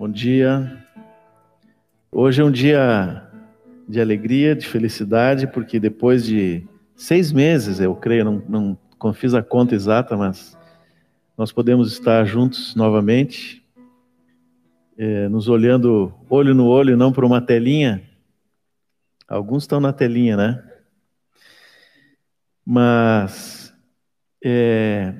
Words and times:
Bom 0.00 0.08
dia. 0.08 0.82
Hoje 2.10 2.40
é 2.40 2.44
um 2.46 2.50
dia 2.50 3.22
de 3.86 4.00
alegria, 4.00 4.56
de 4.56 4.66
felicidade, 4.66 5.46
porque 5.46 5.78
depois 5.78 6.24
de 6.24 6.66
seis 6.96 7.30
meses, 7.30 7.80
eu 7.80 7.94
creio, 7.94 8.24
não, 8.24 8.42
não, 8.48 8.78
não 9.04 9.12
fiz 9.12 9.34
a 9.34 9.42
conta 9.42 9.74
exata, 9.74 10.16
mas 10.16 10.56
nós 11.36 11.52
podemos 11.52 11.92
estar 11.92 12.24
juntos 12.24 12.74
novamente, 12.74 13.62
é, 14.96 15.28
nos 15.28 15.48
olhando 15.50 16.14
olho 16.30 16.54
no 16.54 16.66
olho, 16.66 16.96
não 16.96 17.12
para 17.12 17.26
uma 17.26 17.42
telinha. 17.42 18.02
Alguns 19.28 19.64
estão 19.64 19.80
na 19.80 19.92
telinha, 19.92 20.34
né? 20.34 20.64
Mas, 22.64 23.70
é, 24.42 25.12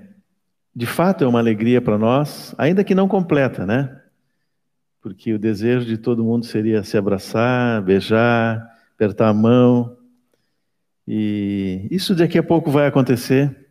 de 0.75 0.87
fato, 0.87 1.23
é 1.23 1.27
uma 1.27 1.39
alegria 1.39 1.83
para 1.83 1.99
nós, 1.99 2.55
ainda 2.57 2.83
que 2.83 2.95
não 2.95 3.07
completa, 3.07 3.67
né? 3.67 4.00
Porque 5.01 5.33
o 5.33 5.39
desejo 5.39 5.87
de 5.87 5.97
todo 5.97 6.25
mundo 6.25 6.45
seria 6.45 6.83
se 6.83 6.97
abraçar, 6.97 7.83
beijar, 7.83 8.69
apertar 8.95 9.29
a 9.29 9.35
mão. 9.35 9.97
E 11.09 11.87
isso 11.91 12.15
daqui 12.15 12.39
a 12.39 12.43
pouco 12.43 12.71
vai 12.71 12.87
acontecer. 12.87 13.69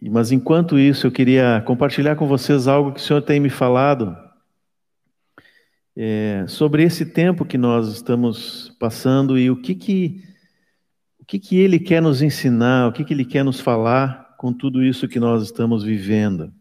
Mas 0.00 0.30
enquanto 0.30 0.78
isso, 0.78 1.06
eu 1.06 1.10
queria 1.10 1.62
compartilhar 1.66 2.14
com 2.16 2.26
vocês 2.26 2.68
algo 2.68 2.92
que 2.92 3.00
o 3.00 3.02
Senhor 3.02 3.22
tem 3.22 3.40
me 3.40 3.50
falado 3.50 4.16
é, 5.96 6.44
sobre 6.46 6.84
esse 6.84 7.06
tempo 7.06 7.44
que 7.44 7.56
nós 7.56 7.88
estamos 7.88 8.70
passando 8.78 9.38
e 9.38 9.50
o 9.50 9.56
que 9.56 9.74
que 9.74 10.22
o 11.18 11.24
que 11.24 11.40
que 11.40 11.56
Ele 11.56 11.80
quer 11.80 12.00
nos 12.00 12.22
ensinar, 12.22 12.86
o 12.86 12.92
que 12.92 13.04
que 13.04 13.12
Ele 13.12 13.24
quer 13.24 13.42
nos 13.42 13.58
falar 13.58 14.36
com 14.36 14.52
tudo 14.52 14.84
isso 14.84 15.08
que 15.08 15.18
nós 15.18 15.42
estamos 15.42 15.82
vivendo. 15.82 16.52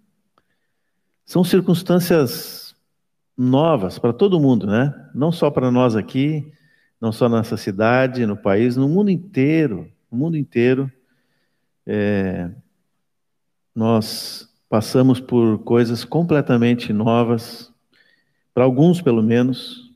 São 1.26 1.44
circunstâncias 1.44 2.65
novas 3.38 4.00
para 4.00 4.14
todo 4.14 4.40
mundo, 4.40 4.66
né? 4.66 4.94
Não 5.14 5.32
só 5.32 5.50
para 5.50 5.70
nós 5.70 5.96
aqui, 5.96 6.52
não 7.00 7.12
só 7.12 7.28
nessa 7.28 7.58
cidade, 7.58 8.26
no 8.26 8.38
país, 8.38 8.78
no 8.78 8.88
mundo 8.88 9.10
inteiro, 9.10 9.92
no 10.12 10.18
mundo 10.18 10.38
inteiro, 10.38 10.92
é, 11.86 12.50
nós 13.74 14.50
passamos 14.70 15.20
por 15.20 15.60
coisas 15.60 16.04
completamente 16.04 16.92
novas, 16.94 17.72
para 18.54 18.64
alguns 18.64 19.02
pelo 19.02 19.22
menos, 19.22 19.94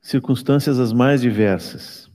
circunstâncias 0.00 0.80
as 0.80 0.92
mais 0.92 1.20
diversas. 1.20 2.10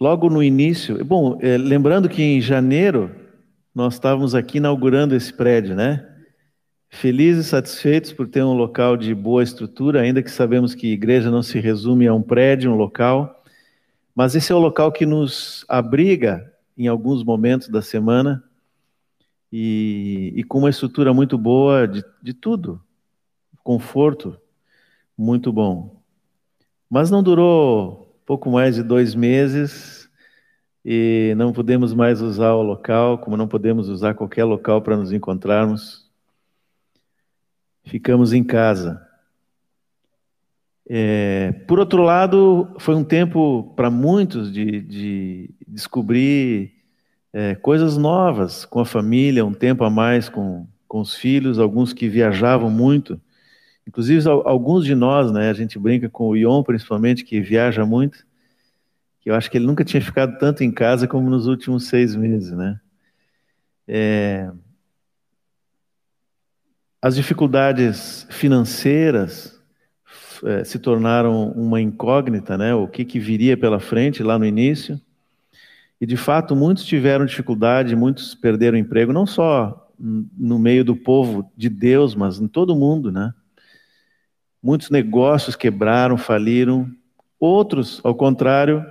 Logo 0.00 0.30
no 0.30 0.42
início, 0.42 1.04
bom, 1.04 1.38
é, 1.42 1.58
lembrando 1.58 2.08
que 2.08 2.22
em 2.22 2.40
janeiro 2.40 3.14
nós 3.74 3.94
estávamos 3.94 4.34
aqui 4.34 4.58
inaugurando 4.58 5.14
esse 5.14 5.32
prédio, 5.32 5.74
né? 5.74 6.06
Felizes 6.92 7.46
e 7.46 7.48
satisfeitos 7.48 8.12
por 8.12 8.26
ter 8.26 8.42
um 8.42 8.52
local 8.52 8.96
de 8.96 9.14
boa 9.14 9.44
estrutura, 9.44 10.00
ainda 10.00 10.22
que 10.22 10.30
sabemos 10.30 10.74
que 10.74 10.92
igreja 10.92 11.30
não 11.30 11.40
se 11.40 11.60
resume 11.60 12.08
a 12.08 12.12
um 12.12 12.20
prédio, 12.20 12.72
um 12.72 12.74
local, 12.74 13.44
mas 14.14 14.34
esse 14.34 14.50
é 14.50 14.54
o 14.54 14.58
local 14.58 14.90
que 14.90 15.06
nos 15.06 15.64
abriga 15.68 16.52
em 16.76 16.88
alguns 16.88 17.22
momentos 17.22 17.68
da 17.68 17.80
semana 17.80 18.42
e, 19.52 20.32
e 20.34 20.42
com 20.42 20.58
uma 20.58 20.68
estrutura 20.68 21.14
muito 21.14 21.38
boa 21.38 21.86
de, 21.86 22.04
de 22.20 22.34
tudo, 22.34 22.82
conforto 23.62 24.36
muito 25.16 25.52
bom. 25.52 26.02
Mas 26.90 27.08
não 27.08 27.22
durou 27.22 28.20
pouco 28.26 28.50
mais 28.50 28.74
de 28.74 28.82
dois 28.82 29.14
meses 29.14 30.10
e 30.84 31.34
não 31.36 31.52
podemos 31.52 31.94
mais 31.94 32.20
usar 32.20 32.52
o 32.54 32.62
local, 32.62 33.18
como 33.18 33.36
não 33.36 33.46
podemos 33.46 33.88
usar 33.88 34.14
qualquer 34.14 34.44
local 34.44 34.82
para 34.82 34.96
nos 34.96 35.12
encontrarmos. 35.12 36.09
Ficamos 37.90 38.32
em 38.32 38.42
casa. 38.42 39.06
É, 40.88 41.52
por 41.66 41.78
outro 41.78 42.02
lado, 42.02 42.74
foi 42.78 42.94
um 42.94 43.04
tempo 43.04 43.74
para 43.76 43.90
muitos 43.90 44.52
de, 44.52 44.80
de 44.80 45.50
descobrir 45.66 46.72
é, 47.32 47.54
coisas 47.54 47.96
novas 47.96 48.64
com 48.64 48.80
a 48.80 48.84
família, 48.84 49.44
um 49.44 49.52
tempo 49.52 49.84
a 49.84 49.90
mais 49.90 50.28
com, 50.28 50.66
com 50.88 51.00
os 51.00 51.14
filhos, 51.14 51.58
alguns 51.58 51.92
que 51.92 52.08
viajavam 52.08 52.70
muito. 52.70 53.20
Inclusive, 53.86 54.26
alguns 54.28 54.84
de 54.84 54.94
nós, 54.94 55.30
né, 55.30 55.50
a 55.50 55.54
gente 55.54 55.78
brinca 55.78 56.08
com 56.08 56.28
o 56.28 56.36
Ion, 56.36 56.62
principalmente, 56.62 57.24
que 57.24 57.40
viaja 57.40 57.84
muito 57.84 58.24
que 59.20 59.30
eu 59.30 59.34
acho 59.34 59.50
que 59.50 59.58
ele 59.58 59.66
nunca 59.66 59.84
tinha 59.84 60.00
ficado 60.00 60.38
tanto 60.38 60.64
em 60.64 60.72
casa 60.72 61.06
como 61.06 61.28
nos 61.28 61.46
últimos 61.46 61.88
seis 61.88 62.16
meses, 62.16 62.52
né? 62.52 62.80
É... 63.86 64.50
As 67.02 67.16
dificuldades 67.16 68.26
financeiras 68.30 69.58
é, 70.44 70.64
se 70.64 70.78
tornaram 70.78 71.50
uma 71.52 71.80
incógnita, 71.80 72.58
né? 72.58 72.74
O 72.74 72.86
que, 72.86 73.04
que 73.04 73.18
viria 73.18 73.56
pela 73.56 73.80
frente 73.80 74.22
lá 74.22 74.38
no 74.38 74.44
início. 74.44 75.00
E 76.00 76.06
de 76.06 76.16
fato, 76.16 76.56
muitos 76.56 76.84
tiveram 76.84 77.26
dificuldade, 77.26 77.94
muitos 77.94 78.34
perderam 78.34 78.78
emprego, 78.78 79.12
não 79.12 79.26
só 79.26 79.90
no 79.98 80.58
meio 80.58 80.82
do 80.82 80.96
povo 80.96 81.50
de 81.56 81.68
Deus, 81.68 82.14
mas 82.14 82.40
em 82.40 82.48
todo 82.48 82.74
mundo, 82.74 83.12
né? 83.12 83.34
Muitos 84.62 84.90
negócios 84.90 85.56
quebraram, 85.56 86.16
faliram. 86.16 86.90
Outros, 87.38 88.00
ao 88.04 88.14
contrário, 88.14 88.84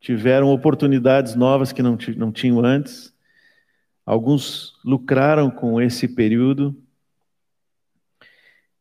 tiveram 0.00 0.48
oportunidades 0.48 1.34
novas 1.34 1.72
que 1.72 1.82
não, 1.82 1.98
não 2.16 2.32
tinham 2.32 2.64
antes. 2.64 3.14
Alguns 4.04 4.74
lucraram 4.84 5.50
com 5.50 5.80
esse 5.80 6.06
período. 6.06 6.76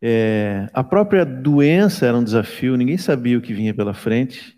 É, 0.01 0.69
a 0.73 0.83
própria 0.83 1.25
doença 1.25 2.05
era 2.05 2.17
um 2.17 2.23
desafio, 2.23 2.75
ninguém 2.75 2.97
sabia 2.97 3.37
o 3.37 3.41
que 3.41 3.53
vinha 3.53 3.73
pela 3.73 3.93
frente. 3.93 4.57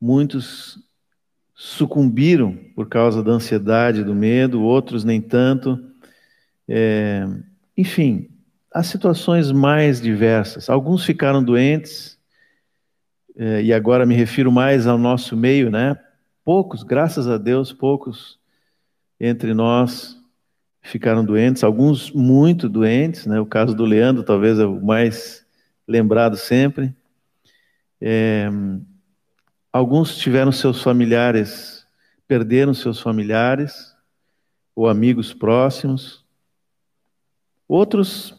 Muitos 0.00 0.78
sucumbiram 1.54 2.56
por 2.74 2.88
causa 2.88 3.22
da 3.22 3.32
ansiedade, 3.32 4.02
do 4.02 4.14
medo, 4.14 4.62
outros 4.62 5.04
nem 5.04 5.20
tanto. 5.20 5.78
É, 6.68 7.26
enfim, 7.76 8.28
as 8.72 8.86
situações 8.86 9.52
mais 9.52 10.00
diversas. 10.00 10.68
Alguns 10.68 11.04
ficaram 11.04 11.42
doentes, 11.42 12.18
é, 13.36 13.62
e 13.62 13.72
agora 13.72 14.06
me 14.06 14.14
refiro 14.14 14.50
mais 14.50 14.86
ao 14.86 14.98
nosso 14.98 15.36
meio, 15.36 15.70
né? 15.70 15.98
Poucos, 16.44 16.82
graças 16.82 17.28
a 17.28 17.38
Deus, 17.38 17.72
poucos 17.72 18.38
entre 19.18 19.54
nós 19.54 20.20
ficaram 20.84 21.24
doentes, 21.24 21.64
alguns 21.64 22.12
muito 22.12 22.68
doentes, 22.68 23.26
né? 23.26 23.40
O 23.40 23.46
caso 23.46 23.74
do 23.74 23.84
Leandro 23.84 24.22
talvez 24.22 24.58
é 24.58 24.66
o 24.66 24.80
mais 24.84 25.44
lembrado 25.88 26.36
sempre. 26.36 26.94
É, 28.00 28.48
alguns 29.72 30.16
tiveram 30.16 30.52
seus 30.52 30.82
familiares, 30.82 31.86
perderam 32.28 32.74
seus 32.74 33.00
familiares 33.00 33.96
ou 34.76 34.86
amigos 34.86 35.32
próximos. 35.32 36.22
Outros 37.66 38.38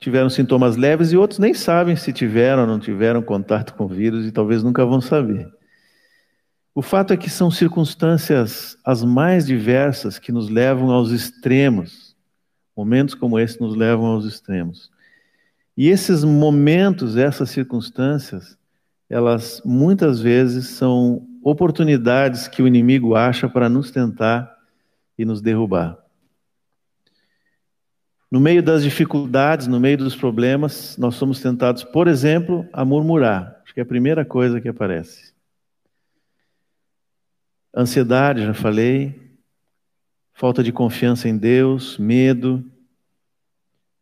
tiveram 0.00 0.30
sintomas 0.30 0.76
leves 0.76 1.12
e 1.12 1.16
outros 1.16 1.38
nem 1.38 1.52
sabem 1.52 1.94
se 1.94 2.10
tiveram 2.10 2.62
ou 2.62 2.68
não 2.68 2.80
tiveram 2.80 3.22
contato 3.22 3.74
com 3.74 3.84
o 3.84 3.88
vírus 3.88 4.26
e 4.26 4.32
talvez 4.32 4.62
nunca 4.62 4.84
vão 4.86 5.00
saber. 5.00 5.46
O 6.76 6.82
fato 6.82 7.14
é 7.14 7.16
que 7.16 7.30
são 7.30 7.50
circunstâncias 7.50 8.76
as 8.84 9.02
mais 9.02 9.46
diversas 9.46 10.18
que 10.18 10.30
nos 10.30 10.50
levam 10.50 10.90
aos 10.90 11.10
extremos. 11.10 12.14
Momentos 12.76 13.14
como 13.14 13.38
esse 13.38 13.58
nos 13.58 13.74
levam 13.74 14.04
aos 14.04 14.26
extremos. 14.26 14.90
E 15.74 15.88
esses 15.88 16.22
momentos, 16.22 17.16
essas 17.16 17.48
circunstâncias, 17.48 18.58
elas 19.08 19.62
muitas 19.64 20.20
vezes 20.20 20.66
são 20.66 21.26
oportunidades 21.42 22.46
que 22.46 22.60
o 22.60 22.66
inimigo 22.66 23.14
acha 23.14 23.48
para 23.48 23.70
nos 23.70 23.90
tentar 23.90 24.54
e 25.16 25.24
nos 25.24 25.40
derrubar. 25.40 25.96
No 28.30 28.38
meio 28.38 28.62
das 28.62 28.82
dificuldades, 28.82 29.66
no 29.66 29.80
meio 29.80 29.96
dos 29.96 30.14
problemas, 30.14 30.98
nós 30.98 31.14
somos 31.14 31.40
tentados, 31.40 31.84
por 31.84 32.06
exemplo, 32.06 32.68
a 32.70 32.84
murmurar. 32.84 33.62
Acho 33.64 33.72
que 33.72 33.80
é 33.80 33.82
a 33.82 33.86
primeira 33.86 34.26
coisa 34.26 34.60
que 34.60 34.68
aparece. 34.68 35.35
Ansiedade, 37.76 38.42
já 38.42 38.54
falei. 38.54 39.20
Falta 40.32 40.62
de 40.62 40.72
confiança 40.72 41.28
em 41.28 41.36
Deus, 41.36 41.98
medo. 41.98 42.64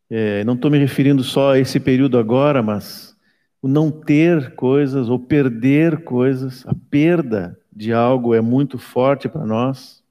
É, 0.09 0.45
não 0.45 0.55
estou 0.55 0.71
me 0.71 0.79
referindo 0.79 1.25
só 1.25 1.55
a 1.55 1.59
esse 1.59 1.81
período 1.81 2.17
agora, 2.17 2.63
mas 2.63 3.17
o 3.61 3.67
não 3.67 3.91
ter 3.91 4.55
coisas 4.55 5.09
ou 5.09 5.19
perder 5.19 6.05
coisas, 6.05 6.65
a 6.69 6.75
perda 6.89 7.59
de 7.73 7.93
algo 7.93 8.33
é 8.33 8.41
muito 8.41 8.79
forte 8.79 9.29
para 9.29 9.45
nós. 9.45 10.05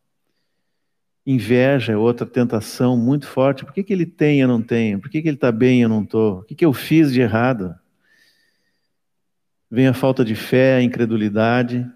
Inveja 1.26 1.94
é 1.94 1.98
outra 1.98 2.28
tentação 2.28 2.98
muito 2.98 3.26
forte. 3.26 3.64
Por 3.64 3.74
que, 3.74 3.82
que 3.82 3.94
ele 3.94 4.06
tem 4.06 4.40
e 4.40 4.42
eu 4.42 4.48
não 4.50 4.62
tenho? 4.62 5.00
Por 5.00 5.10
que, 5.10 5.22
que 5.22 5.30
ele 5.30 5.38
está 5.38 5.54
bem 5.54 5.80
e 5.80 5.84
eu 5.84 5.90
não 5.90 6.04
estou? 6.04 6.40
O 6.40 6.44
que, 6.44 6.54
que 6.54 6.66
eu 6.66 6.74
fiz 6.74 7.14
de 7.14 7.22
errado? 7.22 7.74
Vem 9.72 9.88
a 9.88 9.94
falta 9.94 10.26
de 10.26 10.36
fé, 10.36 10.76
a 10.76 10.82
incredulidade. 10.82 11.90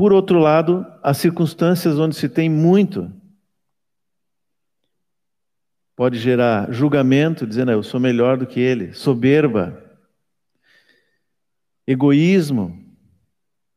Por 0.00 0.14
outro 0.14 0.38
lado, 0.38 0.86
as 1.02 1.18
circunstâncias 1.18 1.98
onde 1.98 2.16
se 2.16 2.26
tem 2.26 2.48
muito, 2.48 3.12
pode 5.94 6.18
gerar 6.18 6.72
julgamento, 6.72 7.46
dizendo, 7.46 7.70
ah, 7.70 7.74
eu 7.74 7.82
sou 7.82 8.00
melhor 8.00 8.38
do 8.38 8.46
que 8.46 8.58
ele, 8.58 8.94
soberba, 8.94 9.78
egoísmo, 11.86 12.82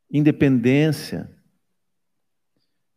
independência, 0.10 1.30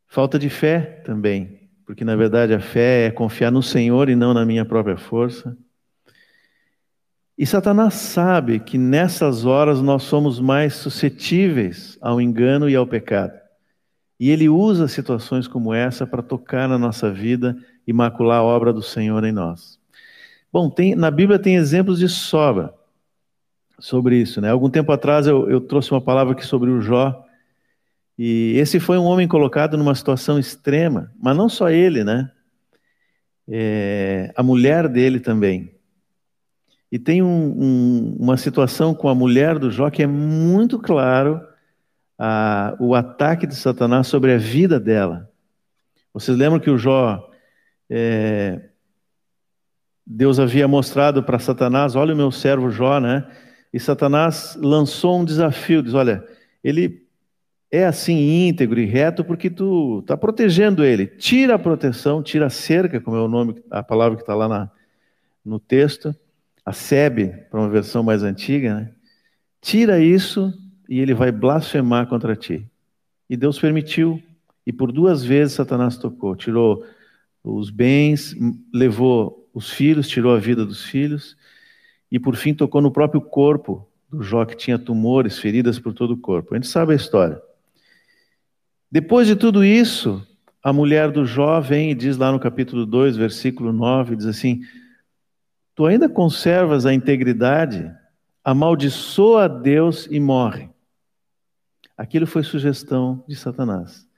falta 0.06 0.38
de 0.38 0.48
fé 0.48 1.02
também, 1.04 1.68
porque 1.84 2.04
na 2.04 2.14
verdade 2.14 2.54
a 2.54 2.60
fé 2.60 3.06
é 3.06 3.10
confiar 3.10 3.50
no 3.50 3.60
Senhor 3.60 4.08
e 4.08 4.14
não 4.14 4.32
na 4.32 4.46
minha 4.46 4.64
própria 4.64 4.96
força. 4.96 5.58
E 7.38 7.44
Satanás 7.44 7.94
sabe 7.94 8.58
que 8.60 8.78
nessas 8.78 9.44
horas 9.44 9.82
nós 9.82 10.04
somos 10.04 10.40
mais 10.40 10.74
suscetíveis 10.74 11.98
ao 12.00 12.20
engano 12.20 12.68
e 12.68 12.74
ao 12.74 12.86
pecado. 12.86 13.38
E 14.18 14.30
ele 14.30 14.48
usa 14.48 14.88
situações 14.88 15.46
como 15.46 15.74
essa 15.74 16.06
para 16.06 16.22
tocar 16.22 16.66
na 16.68 16.78
nossa 16.78 17.12
vida 17.12 17.56
e 17.86 17.92
macular 17.92 18.38
a 18.38 18.44
obra 18.44 18.72
do 18.72 18.82
Senhor 18.82 19.22
em 19.24 19.32
nós. 19.32 19.78
Bom, 20.50 20.70
tem, 20.70 20.94
na 20.94 21.10
Bíblia 21.10 21.38
tem 21.38 21.56
exemplos 21.56 21.98
de 21.98 22.08
sobra 22.08 22.72
sobre 23.78 24.16
isso. 24.16 24.40
Né? 24.40 24.50
Algum 24.50 24.70
tempo 24.70 24.90
atrás 24.90 25.26
eu, 25.26 25.50
eu 25.50 25.60
trouxe 25.60 25.90
uma 25.90 26.00
palavra 26.00 26.32
aqui 26.32 26.46
sobre 26.46 26.70
o 26.70 26.80
Jó, 26.80 27.22
e 28.18 28.56
esse 28.56 28.80
foi 28.80 28.96
um 28.96 29.04
homem 29.04 29.28
colocado 29.28 29.76
numa 29.76 29.94
situação 29.94 30.38
extrema, 30.38 31.12
mas 31.20 31.36
não 31.36 31.50
só 31.50 31.68
ele, 31.68 32.02
né? 32.02 32.30
É, 33.46 34.32
a 34.34 34.42
mulher 34.42 34.88
dele 34.88 35.20
também. 35.20 35.75
E 36.90 36.98
tem 36.98 37.22
um, 37.22 37.28
um, 37.28 38.16
uma 38.18 38.36
situação 38.36 38.94
com 38.94 39.08
a 39.08 39.14
mulher 39.14 39.58
do 39.58 39.70
Jó 39.70 39.90
que 39.90 40.02
é 40.02 40.06
muito 40.06 40.78
claro 40.78 41.40
a, 42.18 42.76
o 42.78 42.94
ataque 42.94 43.46
de 43.46 43.54
Satanás 43.54 44.06
sobre 44.06 44.32
a 44.32 44.38
vida 44.38 44.78
dela. 44.78 45.30
Vocês 46.12 46.36
lembram 46.36 46.60
que 46.60 46.70
o 46.70 46.78
Jó, 46.78 47.28
é, 47.90 48.70
Deus 50.06 50.38
havia 50.38 50.68
mostrado 50.68 51.22
para 51.22 51.38
Satanás: 51.38 51.96
olha 51.96 52.14
o 52.14 52.16
meu 52.16 52.30
servo 52.30 52.70
Jó, 52.70 53.00
né? 53.00 53.26
E 53.72 53.80
Satanás 53.80 54.56
lançou 54.60 55.20
um 55.20 55.24
desafio: 55.24 55.82
diz, 55.82 55.92
olha, 55.92 56.24
ele 56.62 57.06
é 57.70 57.84
assim 57.84 58.48
íntegro 58.48 58.80
e 58.80 58.86
reto 58.86 59.24
porque 59.24 59.50
tu 59.50 59.98
está 60.00 60.16
protegendo 60.16 60.84
ele. 60.84 61.06
Tira 61.06 61.56
a 61.56 61.58
proteção, 61.58 62.22
tira 62.22 62.46
a 62.46 62.50
cerca, 62.50 63.00
como 63.00 63.16
é 63.16 63.20
o 63.20 63.28
nome, 63.28 63.62
a 63.70 63.82
palavra 63.82 64.16
que 64.16 64.22
está 64.22 64.34
lá 64.34 64.48
na, 64.48 64.70
no 65.44 65.58
texto, 65.58 66.14
a 66.66 66.72
sebe, 66.72 67.28
para 67.48 67.60
uma 67.60 67.70
versão 67.70 68.02
mais 68.02 68.24
antiga, 68.24 68.74
né? 68.74 68.92
Tira 69.62 70.00
isso 70.00 70.52
e 70.88 70.98
ele 70.98 71.14
vai 71.14 71.30
blasfemar 71.30 72.08
contra 72.08 72.34
ti. 72.34 72.68
E 73.30 73.36
Deus 73.36 73.56
permitiu, 73.56 74.20
e 74.66 74.72
por 74.72 74.90
duas 74.90 75.24
vezes 75.24 75.54
Satanás 75.54 75.96
tocou, 75.96 76.34
tirou 76.34 76.84
os 77.44 77.70
bens, 77.70 78.34
levou 78.74 79.48
os 79.54 79.70
filhos, 79.70 80.08
tirou 80.08 80.34
a 80.34 80.38
vida 80.38 80.66
dos 80.66 80.84
filhos, 80.84 81.36
e 82.10 82.18
por 82.18 82.34
fim 82.34 82.52
tocou 82.52 82.80
no 82.80 82.90
próprio 82.90 83.20
corpo 83.20 83.88
do 84.10 84.22
Jó, 84.22 84.44
que 84.44 84.56
tinha 84.56 84.78
tumores, 84.78 85.38
feridas 85.38 85.78
por 85.78 85.92
todo 85.92 86.12
o 86.14 86.16
corpo. 86.16 86.52
A 86.52 86.56
gente 86.56 86.68
sabe 86.68 86.92
a 86.92 86.96
história. 86.96 87.40
Depois 88.90 89.26
de 89.26 89.36
tudo 89.36 89.64
isso, 89.64 90.24
a 90.62 90.72
mulher 90.72 91.12
do 91.12 91.24
Jó 91.24 91.60
vem 91.60 91.92
e 91.92 91.94
diz 91.94 92.16
lá 92.16 92.32
no 92.32 92.40
capítulo 92.40 92.84
2, 92.84 93.16
versículo 93.16 93.72
9, 93.72 94.16
diz 94.16 94.26
assim: 94.26 94.62
Tu 95.76 95.84
ainda 95.84 96.08
conservas 96.08 96.86
a 96.86 96.94
integridade, 96.94 97.94
amaldiçoa 98.42 99.44
a 99.44 99.48
Deus 99.48 100.08
e 100.10 100.18
morre. 100.18 100.70
Aquilo 101.94 102.26
foi 102.26 102.42
sugestão 102.42 103.22
de 103.28 103.36
Satanás. 103.36 104.08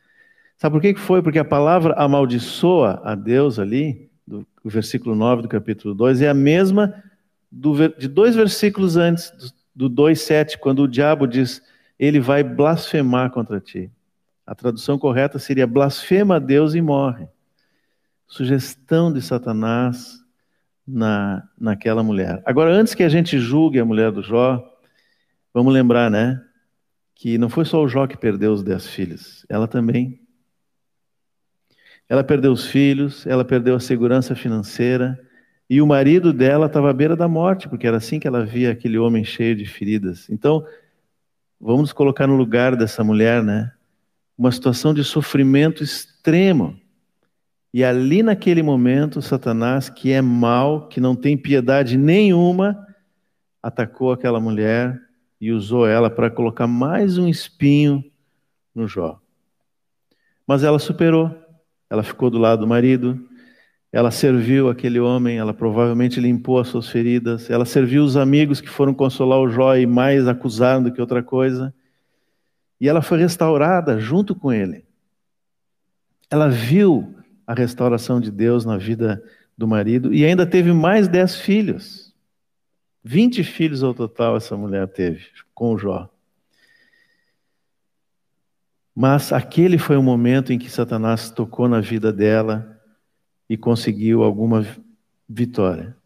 Sabe 0.56 0.74
por 0.74 0.80
que 0.80 0.94
foi? 0.94 1.20
Porque 1.20 1.38
a 1.38 1.44
palavra 1.44 1.94
amaldiçoa 1.94 3.02
a 3.04 3.16
Deus 3.16 3.58
ali, 3.58 4.08
do 4.24 4.46
versículo 4.64 5.16
9 5.16 5.42
do 5.42 5.48
capítulo 5.48 5.96
2, 5.96 6.22
é 6.22 6.28
a 6.28 6.34
mesma 6.34 7.02
do, 7.50 7.88
de 7.88 8.06
dois 8.06 8.36
versículos 8.36 8.96
antes, 8.96 9.32
do 9.74 9.90
2,7, 9.90 10.58
quando 10.58 10.82
o 10.82 10.88
diabo 10.88 11.26
diz: 11.26 11.60
Ele 11.98 12.20
vai 12.20 12.44
blasfemar 12.44 13.32
contra 13.32 13.60
ti. 13.60 13.90
A 14.46 14.54
tradução 14.54 14.96
correta 14.96 15.40
seria: 15.40 15.66
blasfema 15.66 16.36
a 16.36 16.38
Deus 16.38 16.74
e 16.74 16.80
morre. 16.80 17.26
Sugestão 18.28 19.12
de 19.12 19.20
Satanás 19.20 20.22
na, 20.88 21.46
naquela 21.58 22.02
mulher. 22.02 22.42
Agora, 22.46 22.72
antes 22.72 22.94
que 22.94 23.02
a 23.02 23.08
gente 23.08 23.38
julgue 23.38 23.78
a 23.78 23.84
mulher 23.84 24.10
do 24.10 24.22
Jó, 24.22 24.62
vamos 25.52 25.72
lembrar, 25.72 26.10
né? 26.10 26.42
Que 27.14 27.36
não 27.36 27.48
foi 27.48 27.64
só 27.64 27.82
o 27.82 27.88
Jó 27.88 28.06
que 28.06 28.16
perdeu 28.16 28.52
os 28.52 28.62
dez 28.62 28.86
filhos, 28.86 29.44
ela 29.48 29.68
também. 29.68 30.20
Ela 32.08 32.24
perdeu 32.24 32.52
os 32.52 32.66
filhos, 32.66 33.26
ela 33.26 33.44
perdeu 33.44 33.74
a 33.74 33.80
segurança 33.80 34.34
financeira, 34.34 35.18
e 35.68 35.82
o 35.82 35.86
marido 35.86 36.32
dela 36.32 36.66
estava 36.66 36.88
à 36.88 36.92
beira 36.94 37.14
da 37.14 37.28
morte, 37.28 37.68
porque 37.68 37.86
era 37.86 37.98
assim 37.98 38.18
que 38.18 38.26
ela 38.26 38.46
via 38.46 38.72
aquele 38.72 38.96
homem 38.96 39.22
cheio 39.22 39.54
de 39.54 39.66
feridas. 39.66 40.30
Então, 40.30 40.64
vamos 41.60 41.92
colocar 41.92 42.26
no 42.26 42.36
lugar 42.36 42.74
dessa 42.74 43.04
mulher, 43.04 43.42
né? 43.42 43.70
uma 44.38 44.52
situação 44.52 44.94
de 44.94 45.02
sofrimento 45.02 45.82
extremo. 45.82 46.80
E 47.72 47.84
ali 47.84 48.22
naquele 48.22 48.62
momento, 48.62 49.20
Satanás, 49.20 49.90
que 49.90 50.10
é 50.10 50.22
mau, 50.22 50.88
que 50.88 51.00
não 51.00 51.14
tem 51.14 51.36
piedade 51.36 51.98
nenhuma, 51.98 52.86
atacou 53.62 54.10
aquela 54.12 54.40
mulher 54.40 54.98
e 55.40 55.52
usou 55.52 55.86
ela 55.86 56.08
para 56.08 56.30
colocar 56.30 56.66
mais 56.66 57.18
um 57.18 57.28
espinho 57.28 58.02
no 58.74 58.88
Jó. 58.88 59.20
Mas 60.46 60.64
ela 60.64 60.78
superou, 60.78 61.34
ela 61.90 62.02
ficou 62.02 62.30
do 62.30 62.38
lado 62.38 62.60
do 62.60 62.66
marido, 62.66 63.22
ela 63.92 64.10
serviu 64.10 64.68
aquele 64.68 64.98
homem, 64.98 65.38
ela 65.38 65.52
provavelmente 65.52 66.20
limpou 66.20 66.58
as 66.58 66.68
suas 66.68 66.88
feridas, 66.88 67.50
ela 67.50 67.64
serviu 67.64 68.02
os 68.02 68.16
amigos 68.16 68.60
que 68.60 68.68
foram 68.68 68.94
consolar 68.94 69.40
o 69.40 69.48
Jó 69.48 69.76
e 69.76 69.86
mais 69.86 70.26
acusaram 70.26 70.82
do 70.82 70.92
que 70.92 71.00
outra 71.00 71.22
coisa. 71.22 71.74
E 72.80 72.88
ela 72.88 73.02
foi 73.02 73.18
restaurada 73.18 73.98
junto 73.98 74.34
com 74.34 74.52
ele. 74.52 74.84
Ela 76.30 76.48
viu 76.48 77.17
a 77.48 77.54
restauração 77.54 78.20
de 78.20 78.30
Deus 78.30 78.66
na 78.66 78.76
vida 78.76 79.24
do 79.56 79.66
marido 79.66 80.12
e 80.12 80.22
ainda 80.22 80.46
teve 80.46 80.70
mais 80.70 81.08
dez 81.08 81.34
filhos. 81.34 82.14
Vinte 83.02 83.42
filhos 83.42 83.82
ao 83.82 83.94
total 83.94 84.36
essa 84.36 84.54
mulher 84.54 84.86
teve 84.86 85.24
com 85.54 85.72
o 85.72 85.78
Jó. 85.78 86.10
Mas 88.94 89.32
aquele 89.32 89.78
foi 89.78 89.96
o 89.96 90.02
momento 90.02 90.52
em 90.52 90.58
que 90.58 90.68
Satanás 90.68 91.30
tocou 91.30 91.66
na 91.66 91.80
vida 91.80 92.12
dela 92.12 92.78
e 93.48 93.56
conseguiu 93.56 94.22
alguma 94.22 94.66
vitória. 95.26 95.96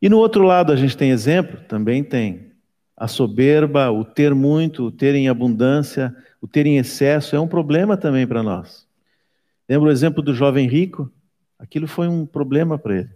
E 0.00 0.08
no 0.08 0.16
outro 0.16 0.44
lado 0.44 0.72
a 0.72 0.76
gente 0.76 0.96
tem 0.96 1.10
exemplo? 1.10 1.60
Também 1.68 2.02
tem. 2.02 2.52
A 2.96 3.06
soberba, 3.06 3.90
o 3.90 4.02
ter 4.02 4.34
muito, 4.34 4.84
o 4.84 4.90
ter 4.90 5.14
em 5.14 5.28
abundância, 5.28 6.16
o 6.40 6.48
ter 6.48 6.64
em 6.64 6.78
excesso 6.78 7.36
é 7.36 7.40
um 7.40 7.46
problema 7.46 7.98
também 7.98 8.26
para 8.26 8.42
nós. 8.42 8.85
Lembra 9.68 9.88
o 9.88 9.92
exemplo 9.92 10.22
do 10.22 10.34
jovem 10.34 10.68
rico? 10.68 11.10
Aquilo 11.58 11.86
foi 11.86 12.08
um 12.08 12.24
problema 12.24 12.78
para 12.78 12.98
ele. 12.98 13.10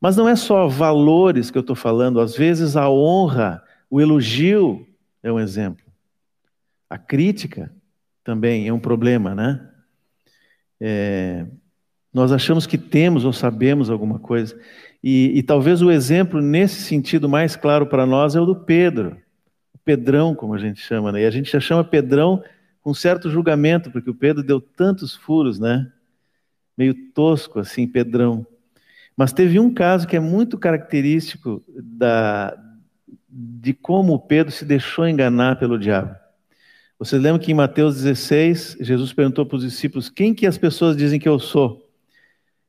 Mas 0.00 0.16
não 0.16 0.28
é 0.28 0.36
só 0.36 0.68
valores 0.68 1.50
que 1.50 1.58
eu 1.58 1.62
estou 1.62 1.76
falando, 1.76 2.20
às 2.20 2.36
vezes 2.36 2.76
a 2.76 2.88
honra, 2.88 3.62
o 3.90 4.00
elogio 4.00 4.86
é 5.22 5.32
um 5.32 5.40
exemplo. 5.40 5.84
A 6.88 6.96
crítica 6.96 7.72
também 8.22 8.68
é 8.68 8.72
um 8.72 8.78
problema, 8.78 9.34
né? 9.34 9.68
É, 10.80 11.46
nós 12.12 12.30
achamos 12.30 12.66
que 12.66 12.78
temos 12.78 13.24
ou 13.24 13.32
sabemos 13.32 13.90
alguma 13.90 14.18
coisa. 14.18 14.58
E, 15.02 15.38
e 15.38 15.42
talvez 15.42 15.82
o 15.82 15.90
exemplo 15.90 16.40
nesse 16.40 16.82
sentido 16.82 17.28
mais 17.28 17.56
claro 17.56 17.86
para 17.86 18.06
nós 18.06 18.34
é 18.36 18.40
o 18.40 18.46
do 18.46 18.56
Pedro, 18.56 19.16
o 19.74 19.78
Pedrão, 19.78 20.34
como 20.34 20.54
a 20.54 20.58
gente 20.58 20.80
chama, 20.80 21.12
né? 21.12 21.22
E 21.22 21.26
a 21.26 21.30
gente 21.30 21.50
já 21.50 21.60
chama 21.60 21.84
Pedrão 21.84 22.42
com 22.80 22.94
certo 22.94 23.30
julgamento, 23.30 23.90
porque 23.90 24.10
o 24.10 24.14
Pedro 24.14 24.42
deu 24.42 24.60
tantos 24.60 25.14
furos, 25.14 25.58
né? 25.58 25.90
Meio 26.76 26.94
tosco 27.12 27.58
assim, 27.58 27.86
Pedrão. 27.86 28.46
Mas 29.16 29.32
teve 29.32 29.58
um 29.58 29.72
caso 29.72 30.06
que 30.06 30.16
é 30.16 30.20
muito 30.20 30.56
característico 30.56 31.62
da, 31.68 32.56
de 33.28 33.74
como 33.74 34.14
o 34.14 34.18
Pedro 34.18 34.52
se 34.52 34.64
deixou 34.64 35.08
enganar 35.08 35.58
pelo 35.58 35.78
diabo. 35.78 36.14
Vocês 36.98 37.22
lembram 37.22 37.38
que 37.44 37.52
em 37.52 37.54
Mateus 37.54 37.96
16, 37.96 38.78
Jesus 38.80 39.12
perguntou 39.12 39.46
para 39.46 39.56
os 39.56 39.62
discípulos: 39.62 40.08
Quem 40.08 40.34
que 40.34 40.46
as 40.46 40.58
pessoas 40.58 40.96
dizem 40.96 41.20
que 41.20 41.28
eu 41.28 41.38
sou? 41.38 41.88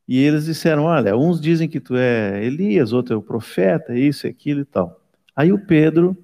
E 0.08 0.20
eles 0.20 0.46
disseram: 0.46 0.84
Olha, 0.84 1.16
uns 1.16 1.40
dizem 1.40 1.70
que 1.70 1.80
tu 1.80 1.96
é 1.96 2.44
Elias, 2.44 2.94
outro 2.94 3.14
é 3.14 3.18
o 3.18 3.22
profeta, 3.22 3.96
isso, 3.96 4.28
aquilo 4.28 4.62
e 4.62 4.66
tal. 4.66 5.00
Aí 5.36 5.54
o 5.54 5.66
Pedro 5.66 6.18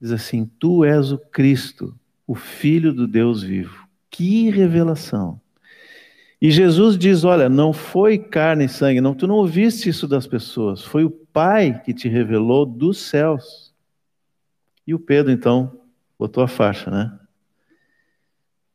diz 0.00 0.10
assim: 0.10 0.50
Tu 0.58 0.84
és 0.84 1.12
o 1.12 1.18
Cristo, 1.18 1.94
o 2.26 2.34
Filho 2.34 2.92
do 2.92 3.06
Deus 3.06 3.42
vivo. 3.42 3.86
Que 4.10 4.50
revelação! 4.50 5.40
E 6.40 6.50
Jesus 6.50 6.98
diz: 6.98 7.24
Olha, 7.24 7.48
não 7.48 7.72
foi 7.72 8.18
carne 8.18 8.66
e 8.66 8.68
sangue, 8.68 9.00
não, 9.00 9.14
tu 9.14 9.26
não 9.26 9.36
ouviste 9.36 9.88
isso 9.88 10.06
das 10.06 10.26
pessoas, 10.26 10.82
foi 10.82 11.04
o 11.04 11.10
Pai 11.10 11.80
que 11.82 11.92
te 11.92 12.08
revelou 12.08 12.64
dos 12.64 12.98
céus. 12.98 13.74
E 14.86 14.94
o 14.94 14.98
Pedro 14.98 15.32
então 15.32 15.80
botou 16.18 16.44
a 16.44 16.46
faixa, 16.46 16.90
né? 16.90 17.18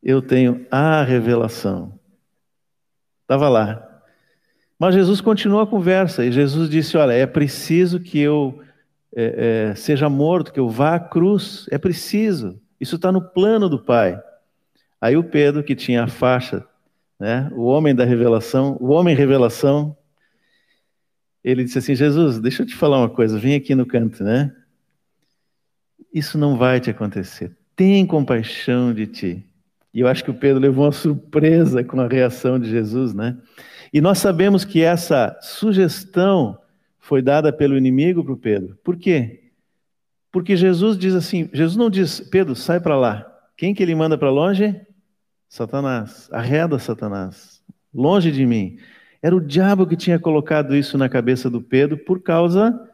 Eu 0.02 0.20
tenho 0.20 0.66
a 0.70 1.02
revelação. 1.02 1.98
Estava 3.22 3.48
lá, 3.48 4.02
Mas 4.76 4.94
Jesus 4.94 5.20
continuou 5.20 5.60
a 5.60 5.66
conversa 5.66 6.24
e 6.24 6.32
Jesus 6.32 6.68
disse: 6.68 6.96
Olha, 6.96 7.12
é 7.12 7.26
preciso 7.26 8.00
que 8.00 8.18
eu 8.18 8.60
é, 9.14 9.68
é, 9.70 9.74
seja 9.76 10.08
morto, 10.08 10.52
que 10.52 10.58
eu 10.58 10.68
vá 10.68 10.96
à 10.96 11.00
cruz, 11.00 11.66
é 11.70 11.78
preciso, 11.78 12.60
isso 12.80 12.96
está 12.96 13.12
no 13.12 13.20
plano 13.20 13.68
do 13.68 13.78
Pai. 13.78 14.20
Aí 15.00 15.16
o 15.16 15.24
Pedro, 15.24 15.62
que 15.62 15.74
tinha 15.74 16.04
a 16.04 16.08
faixa, 16.08 16.66
né, 17.18 17.50
o 17.52 17.64
homem 17.64 17.94
da 17.94 18.04
revelação, 18.04 18.76
o 18.80 18.88
homem 18.88 19.14
revelação, 19.14 19.96
ele 21.44 21.64
disse 21.64 21.78
assim: 21.78 21.94
Jesus, 21.94 22.38
deixa 22.38 22.62
eu 22.62 22.66
te 22.66 22.74
falar 22.74 22.98
uma 22.98 23.10
coisa, 23.10 23.38
vem 23.38 23.54
aqui 23.54 23.74
no 23.74 23.86
canto, 23.86 24.22
né? 24.22 24.54
Isso 26.12 26.36
não 26.36 26.56
vai 26.56 26.80
te 26.80 26.90
acontecer. 26.90 27.56
Tem 27.76 28.04
compaixão 28.06 28.92
de 28.92 29.06
ti. 29.06 29.46
E 29.92 30.00
eu 30.00 30.08
acho 30.08 30.22
que 30.22 30.30
o 30.30 30.34
Pedro 30.34 30.60
levou 30.60 30.84
uma 30.84 30.92
surpresa 30.92 31.82
com 31.82 32.00
a 32.00 32.08
reação 32.08 32.58
de 32.58 32.68
Jesus, 32.68 33.14
né? 33.14 33.36
E 33.92 34.00
nós 34.00 34.18
sabemos 34.18 34.64
que 34.64 34.82
essa 34.82 35.36
sugestão 35.40 36.58
foi 36.98 37.22
dada 37.22 37.52
pelo 37.52 37.76
inimigo 37.76 38.22
para 38.22 38.32
o 38.32 38.36
Pedro. 38.36 38.78
Por 38.84 38.96
quê? 38.96 39.39
Porque 40.32 40.56
Jesus 40.56 40.96
diz 40.96 41.14
assim: 41.14 41.48
Jesus 41.52 41.76
não 41.76 41.90
diz, 41.90 42.20
Pedro, 42.20 42.54
sai 42.54 42.80
para 42.80 42.96
lá. 42.96 43.26
Quem 43.56 43.74
que 43.74 43.82
ele 43.82 43.94
manda 43.94 44.16
para 44.16 44.30
longe? 44.30 44.80
Satanás. 45.48 46.28
Arreda 46.32 46.78
Satanás. 46.78 47.62
Longe 47.92 48.30
de 48.30 48.46
mim. 48.46 48.78
Era 49.22 49.36
o 49.36 49.40
diabo 49.40 49.86
que 49.86 49.96
tinha 49.96 50.18
colocado 50.18 50.74
isso 50.74 50.96
na 50.96 51.08
cabeça 51.08 51.50
do 51.50 51.60
Pedro 51.60 51.98
por 51.98 52.22
causa 52.22 52.88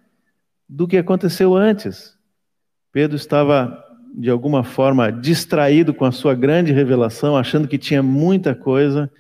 do 0.69 0.89
que 0.89 0.97
aconteceu 0.97 1.55
antes. 1.55 2.17
Pedro 2.91 3.15
estava, 3.15 3.79
de 4.15 4.31
alguma 4.31 4.65
forma, 4.65 5.13
distraído 5.13 5.95
com 5.95 6.05
a 6.05 6.11
sua 6.11 6.35
grande 6.35 6.73
revelação, 6.73 7.37
achando 7.37 7.69
que 7.69 7.79
tinha 7.79 8.03
muita 8.03 8.55
coisa 8.55 9.11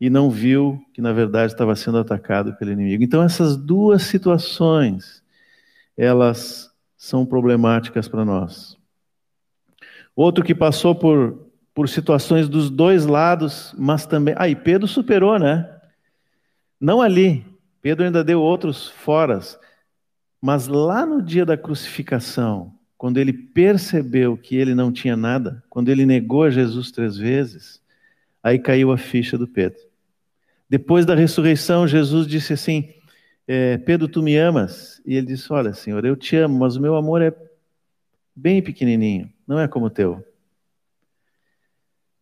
e 0.00 0.10
não 0.10 0.30
viu 0.30 0.78
que, 0.92 1.00
na 1.00 1.12
verdade, 1.12 1.52
estava 1.52 1.76
sendo 1.76 1.98
atacado 1.98 2.54
pelo 2.56 2.72
inimigo. 2.72 3.02
Então, 3.02 3.22
essas 3.22 3.56
duas 3.56 4.02
situações, 4.02 5.22
elas 5.96 6.69
são 7.00 7.24
problemáticas 7.24 8.06
para 8.08 8.26
nós. 8.26 8.76
Outro 10.14 10.44
que 10.44 10.54
passou 10.54 10.94
por, 10.94 11.50
por 11.72 11.88
situações 11.88 12.46
dos 12.46 12.68
dois 12.68 13.06
lados, 13.06 13.74
mas 13.78 14.04
também. 14.04 14.34
Ah, 14.36 14.50
e 14.50 14.54
Pedro 14.54 14.86
superou, 14.86 15.38
né? 15.38 15.66
Não 16.78 17.00
ali, 17.00 17.42
Pedro 17.80 18.04
ainda 18.04 18.22
deu 18.22 18.42
outros 18.42 18.86
foras, 18.86 19.58
mas 20.42 20.66
lá 20.66 21.06
no 21.06 21.22
dia 21.22 21.46
da 21.46 21.56
crucificação, 21.56 22.74
quando 22.98 23.16
ele 23.16 23.32
percebeu 23.32 24.36
que 24.36 24.54
ele 24.56 24.74
não 24.74 24.92
tinha 24.92 25.16
nada, 25.16 25.64
quando 25.70 25.88
ele 25.88 26.04
negou 26.04 26.42
a 26.42 26.50
Jesus 26.50 26.90
três 26.90 27.16
vezes, 27.16 27.80
aí 28.42 28.58
caiu 28.58 28.92
a 28.92 28.98
ficha 28.98 29.38
do 29.38 29.48
Pedro. 29.48 29.80
Depois 30.68 31.06
da 31.06 31.14
ressurreição, 31.14 31.88
Jesus 31.88 32.26
disse 32.26 32.52
assim: 32.52 32.92
é, 33.52 33.78
Pedro, 33.78 34.06
tu 34.06 34.22
me 34.22 34.36
amas? 34.36 35.02
E 35.04 35.16
ele 35.16 35.26
disse: 35.26 35.52
Olha, 35.52 35.74
Senhor, 35.74 36.04
eu 36.04 36.14
te 36.14 36.36
amo, 36.36 36.56
mas 36.60 36.76
o 36.76 36.80
meu 36.80 36.94
amor 36.94 37.20
é 37.20 37.34
bem 38.32 38.62
pequenininho, 38.62 39.28
não 39.44 39.58
é 39.58 39.66
como 39.66 39.86
o 39.86 39.90
teu. 39.90 40.24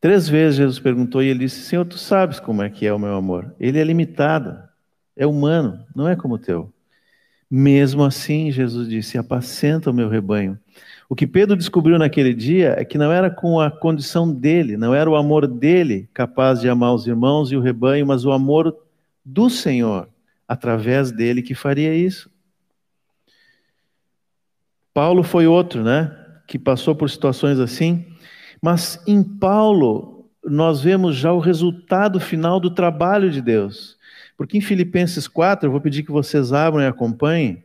Três 0.01 0.27
vezes 0.27 0.57
Jesus 0.57 0.79
perguntou 0.79 1.23
e 1.23 1.27
ele 1.27 1.41
disse: 1.41 1.61
Senhor, 1.61 1.85
tu 1.85 1.99
sabes 1.99 2.41
como 2.41 2.63
é 2.63 2.71
que 2.71 2.87
é 2.87 2.95
o 2.95 2.99
meu 2.99 3.15
amor. 3.15 3.55
Ele 3.61 3.79
é 3.79 3.85
limitado, 3.85 4.59
é 5.15 5.27
humano, 5.27 5.85
não 5.95 6.09
é 6.09 6.17
como 6.17 6.37
o 6.37 6.39
teu. 6.39 6.73
Mesmo 7.51 8.05
assim, 8.05 8.51
Jesus 8.51 8.89
disse: 8.89 9.19
Apacenta 9.19 9.91
o 9.91 9.95
meu 9.95 10.09
rebanho. 10.09 10.59
O 11.11 11.15
que 11.15 11.27
Pedro 11.27 11.59
descobriu 11.59 11.99
naquele 11.99 12.33
dia 12.33 12.75
é 12.79 12.87
que 12.87 12.97
não 12.97 13.13
era 13.13 13.31
com 13.31 13.61
a 13.61 13.71
condição 13.71 14.33
dele, 14.33 14.79
não 14.79 14.95
era 14.95 15.11
o 15.11 15.15
amor 15.15 15.47
dele 15.47 16.09
capaz 16.15 16.63
de 16.63 16.71
amar 16.71 16.95
os 16.95 17.07
irmãos 17.07 17.53
e 17.53 17.57
o 17.57 17.61
rebanho, 17.61 18.07
mas 18.07 18.25
o 18.25 18.33
amor 18.33 18.75
do 19.23 19.51
Senhor, 19.51 20.09
através 20.49 21.13
dele, 21.13 21.43
que 21.43 21.55
faria 21.55 21.95
isso. 21.95 22.31
Paulo 24.95 25.23
foi 25.23 25.47
outro, 25.47 25.85
né? 25.85 26.11
Que 26.49 26.59
passou 26.59 26.95
por 26.95 27.11
situações 27.11 27.61
assim. 27.61 28.07
Mas 28.61 29.01
em 29.07 29.23
Paulo, 29.23 30.29
nós 30.43 30.81
vemos 30.81 31.15
já 31.15 31.33
o 31.33 31.39
resultado 31.39 32.19
final 32.19 32.59
do 32.59 32.71
trabalho 32.71 33.31
de 33.31 33.43
Deus. 33.43 33.99
Porque 34.37 34.57
em 34.57 34.63
Filipenses 34.63 35.29
4, 35.29 35.67
eu 35.67 35.71
vou 35.71 35.81
pedir 35.81 36.03
que 36.03 36.11
vocês 36.11 36.53
abram 36.53 36.83
e 36.83 36.87
acompanhem. 36.87 37.65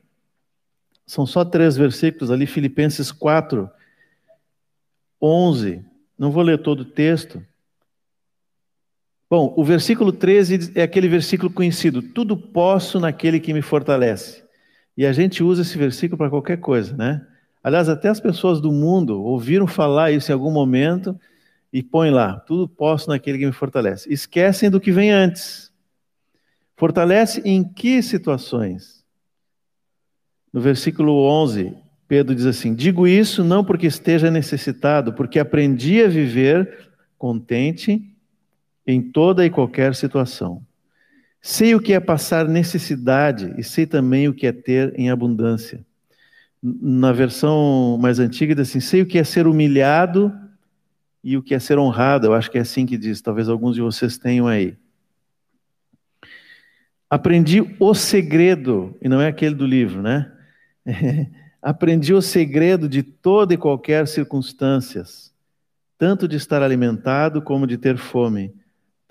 São 1.05 1.25
só 1.25 1.45
três 1.45 1.77
versículos 1.77 2.29
ali, 2.29 2.45
Filipenses 2.45 3.11
4, 3.11 3.69
11. 5.21 5.83
Não 6.17 6.31
vou 6.31 6.43
ler 6.43 6.61
todo 6.61 6.81
o 6.81 6.85
texto. 6.85 7.43
Bom, 9.33 9.51
o 9.57 9.63
versículo 9.63 10.11
13 10.11 10.73
é 10.75 10.83
aquele 10.83 11.07
versículo 11.07 11.49
conhecido: 11.49 12.03
Tudo 12.03 12.37
posso 12.37 12.99
naquele 12.99 13.39
que 13.39 13.51
me 13.51 13.63
fortalece. 13.63 14.43
E 14.95 15.07
a 15.07 15.11
gente 15.11 15.41
usa 15.41 15.63
esse 15.63 15.75
versículo 15.75 16.19
para 16.19 16.29
qualquer 16.29 16.57
coisa, 16.57 16.95
né? 16.95 17.25
Aliás, 17.63 17.89
até 17.89 18.09
as 18.09 18.19
pessoas 18.19 18.61
do 18.61 18.71
mundo 18.71 19.23
ouviram 19.23 19.65
falar 19.65 20.11
isso 20.11 20.31
em 20.31 20.35
algum 20.35 20.51
momento 20.51 21.19
e 21.73 21.81
põem 21.81 22.11
lá: 22.11 22.41
tudo 22.41 22.69
posso 22.69 23.09
naquele 23.09 23.39
que 23.39 23.45
me 23.47 23.51
fortalece. 23.51 24.07
Esquecem 24.13 24.69
do 24.69 24.79
que 24.79 24.91
vem 24.91 25.09
antes. 25.09 25.73
Fortalece 26.77 27.41
em 27.43 27.63
que 27.63 28.03
situações? 28.03 29.03
No 30.53 30.61
versículo 30.61 31.11
11, 31.23 31.75
Pedro 32.07 32.35
diz 32.35 32.45
assim: 32.45 32.75
Digo 32.75 33.07
isso 33.07 33.43
não 33.43 33.65
porque 33.65 33.87
esteja 33.87 34.29
necessitado, 34.29 35.11
porque 35.11 35.39
aprendi 35.39 36.03
a 36.03 36.07
viver 36.07 36.91
contente 37.17 38.12
em 38.85 39.01
toda 39.01 39.45
e 39.45 39.49
qualquer 39.49 39.95
situação. 39.95 40.61
Sei 41.41 41.75
o 41.75 41.79
que 41.79 41.93
é 41.93 41.99
passar 41.99 42.47
necessidade 42.47 43.53
e 43.57 43.63
sei 43.63 43.85
também 43.85 44.27
o 44.27 44.33
que 44.33 44.47
é 44.47 44.51
ter 44.51 44.93
em 44.97 45.09
abundância 45.09 45.85
na 46.63 47.11
versão 47.11 47.97
mais 47.99 48.19
antiga, 48.19 48.55
diz 48.55 48.69
assim: 48.69 48.79
sei 48.79 49.01
o 49.01 49.05
que 49.05 49.19
é 49.19 49.23
ser 49.23 49.45
humilhado 49.47 50.33
e 51.21 51.35
o 51.35 51.43
que 51.43 51.53
é 51.53 51.59
ser 51.59 51.77
honrado. 51.77 52.27
Eu 52.27 52.33
acho 52.33 52.49
que 52.49 52.57
é 52.57 52.61
assim 52.61 52.85
que 52.85 52.97
diz, 52.97 53.21
talvez 53.21 53.49
alguns 53.49 53.75
de 53.75 53.81
vocês 53.81 54.17
tenham 54.17 54.47
aí. 54.47 54.77
Aprendi 57.09 57.75
o 57.79 57.93
segredo, 57.93 58.97
e 59.01 59.09
não 59.09 59.21
é 59.21 59.27
aquele 59.27 59.53
do 59.53 59.67
livro, 59.67 60.01
né? 60.01 60.31
Aprendi 61.61 62.13
o 62.13 62.21
segredo 62.21 62.89
de 62.89 63.03
toda 63.03 63.53
e 63.53 63.57
qualquer 63.57 64.07
circunstâncias, 64.07 65.33
tanto 65.97 66.27
de 66.27 66.37
estar 66.37 66.63
alimentado 66.63 67.41
como 67.41 67.67
de 67.67 67.77
ter 67.77 67.97
fome, 67.97 68.53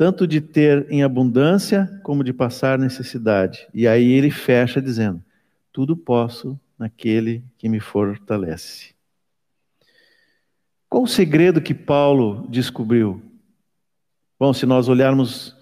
tanto 0.03 0.27
de 0.27 0.41
ter 0.41 0.85
em 0.91 1.05
abundância 1.05 2.01
como 2.03 2.25
de 2.25 2.33
passar 2.33 2.77
necessidade. 2.77 3.69
E 3.73 3.87
aí 3.87 4.11
ele 4.11 4.33
fecha 4.33 4.83
dizendo: 4.83 5.23
Tudo 5.73 5.97
posso 5.97 6.59
naquele 6.77 7.45
que 7.57 7.69
me 7.69 7.79
fortalece. 7.79 8.97
Qual 10.89 11.05
o 11.05 11.07
segredo 11.07 11.63
que 11.63 11.73
Paulo 11.73 12.49
descobriu? 12.51 13.23
Bom, 14.41 14.53
se 14.53 14.67
nós 14.67 14.89
olharmos 14.89 15.57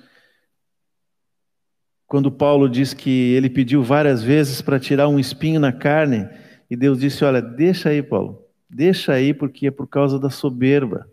quando 2.06 2.32
Paulo 2.32 2.66
diz 2.66 2.94
que 2.94 3.34
ele 3.34 3.50
pediu 3.50 3.82
várias 3.82 4.22
vezes 4.22 4.62
para 4.62 4.80
tirar 4.80 5.06
um 5.06 5.18
espinho 5.20 5.60
na 5.60 5.70
carne, 5.70 6.26
e 6.70 6.74
Deus 6.74 6.98
disse: 6.98 7.26
Olha, 7.26 7.42
deixa 7.42 7.90
aí, 7.90 8.02
Paulo, 8.02 8.42
deixa 8.70 9.12
aí, 9.12 9.34
porque 9.34 9.66
é 9.66 9.70
por 9.70 9.86
causa 9.86 10.18
da 10.18 10.30
soberba. 10.30 11.06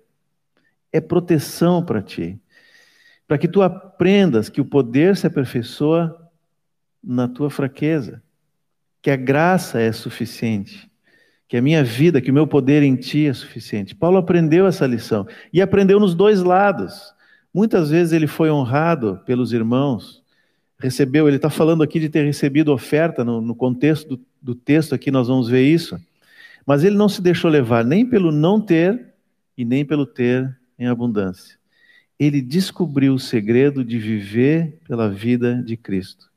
É 0.94 1.02
proteção 1.02 1.84
para 1.84 2.02
ti, 2.02 2.40
para 3.28 3.38
que 3.38 3.48
tu 3.48 3.62
aprendas 3.62 4.50
que 4.50 4.62
o 4.62 4.66
poder 4.66 5.18
se 5.18 5.28
aperfeiçoa 5.28 6.30
na 7.04 7.28
tua 7.28 7.50
fraqueza 7.50 8.22
que 9.08 9.12
a 9.12 9.16
graça 9.16 9.80
é 9.80 9.90
suficiente, 9.92 10.92
que 11.48 11.56
a 11.56 11.62
minha 11.62 11.82
vida, 11.82 12.20
que 12.20 12.30
o 12.30 12.34
meu 12.34 12.46
poder 12.46 12.84
em 12.84 12.94
ti 12.94 13.26
é 13.26 13.34
suficiente. 13.34 13.96
Paulo 13.96 14.18
aprendeu 14.18 14.68
essa 14.68 14.86
lição 14.86 15.26
e 15.54 15.62
aprendeu 15.62 15.98
nos 15.98 16.14
dois 16.14 16.44
lados. 16.44 17.14
Muitas 17.54 17.90
vezes 17.90 18.12
ele 18.12 18.28
foi 18.28 18.52
honrado 18.52 19.22
pelos 19.26 19.54
irmãos, 19.54 20.22
recebeu, 20.78 21.26
ele 21.26 21.38
está 21.38 21.50
falando 21.50 21.84
aqui 21.84 22.02
de 22.02 22.10
ter 22.10 22.26
recebido 22.26 22.74
oferta, 22.74 23.24
no, 23.24 23.40
no 23.40 23.56
contexto 23.56 24.18
do, 24.18 24.26
do 24.42 24.54
texto 24.54 24.94
aqui 24.94 25.10
nós 25.10 25.30
vamos 25.30 25.48
ver 25.48 25.64
isso, 25.64 25.98
mas 26.66 26.84
ele 26.84 26.98
não 26.98 27.08
se 27.08 27.22
deixou 27.22 27.50
levar 27.50 27.86
nem 27.86 28.06
pelo 28.06 28.30
não 28.30 28.60
ter 28.60 29.14
e 29.58 29.64
nem 29.64 29.86
pelo 29.86 30.06
ter 30.06 30.54
em 30.78 30.88
abundância. 30.88 31.57
Ele 32.20 32.42
descobriu 32.42 33.14
o 33.14 33.20
segredo 33.20 33.84
de 33.84 34.00
viver 34.00 34.80
pela 34.88 35.10
vida 35.10 35.62
de 35.62 35.78
Cristo. 35.78 36.30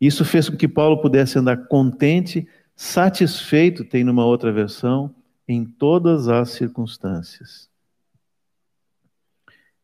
Isso 0.00 0.24
fez 0.24 0.48
com 0.48 0.56
que 0.56 0.68
Paulo 0.68 1.00
pudesse 1.00 1.38
andar 1.38 1.68
contente, 1.68 2.46
satisfeito, 2.74 3.84
tem 3.84 4.04
numa 4.04 4.24
outra 4.24 4.52
versão, 4.52 5.14
em 5.46 5.64
todas 5.64 6.28
as 6.28 6.50
circunstâncias. 6.50 7.68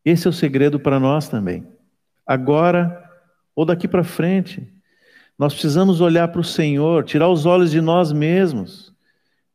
Esse 0.04 0.26
é 0.26 0.30
o 0.30 0.32
segredo 0.32 0.78
para 0.78 1.00
nós 1.00 1.28
também. 1.28 1.66
Agora 2.26 3.02
ou 3.54 3.64
daqui 3.64 3.86
para 3.86 4.02
frente, 4.02 4.66
nós 5.38 5.52
precisamos 5.52 6.00
olhar 6.00 6.28
para 6.28 6.40
o 6.40 6.44
Senhor, 6.44 7.04
tirar 7.04 7.28
os 7.28 7.46
olhos 7.46 7.70
de 7.70 7.80
nós 7.80 8.12
mesmos, 8.12 8.92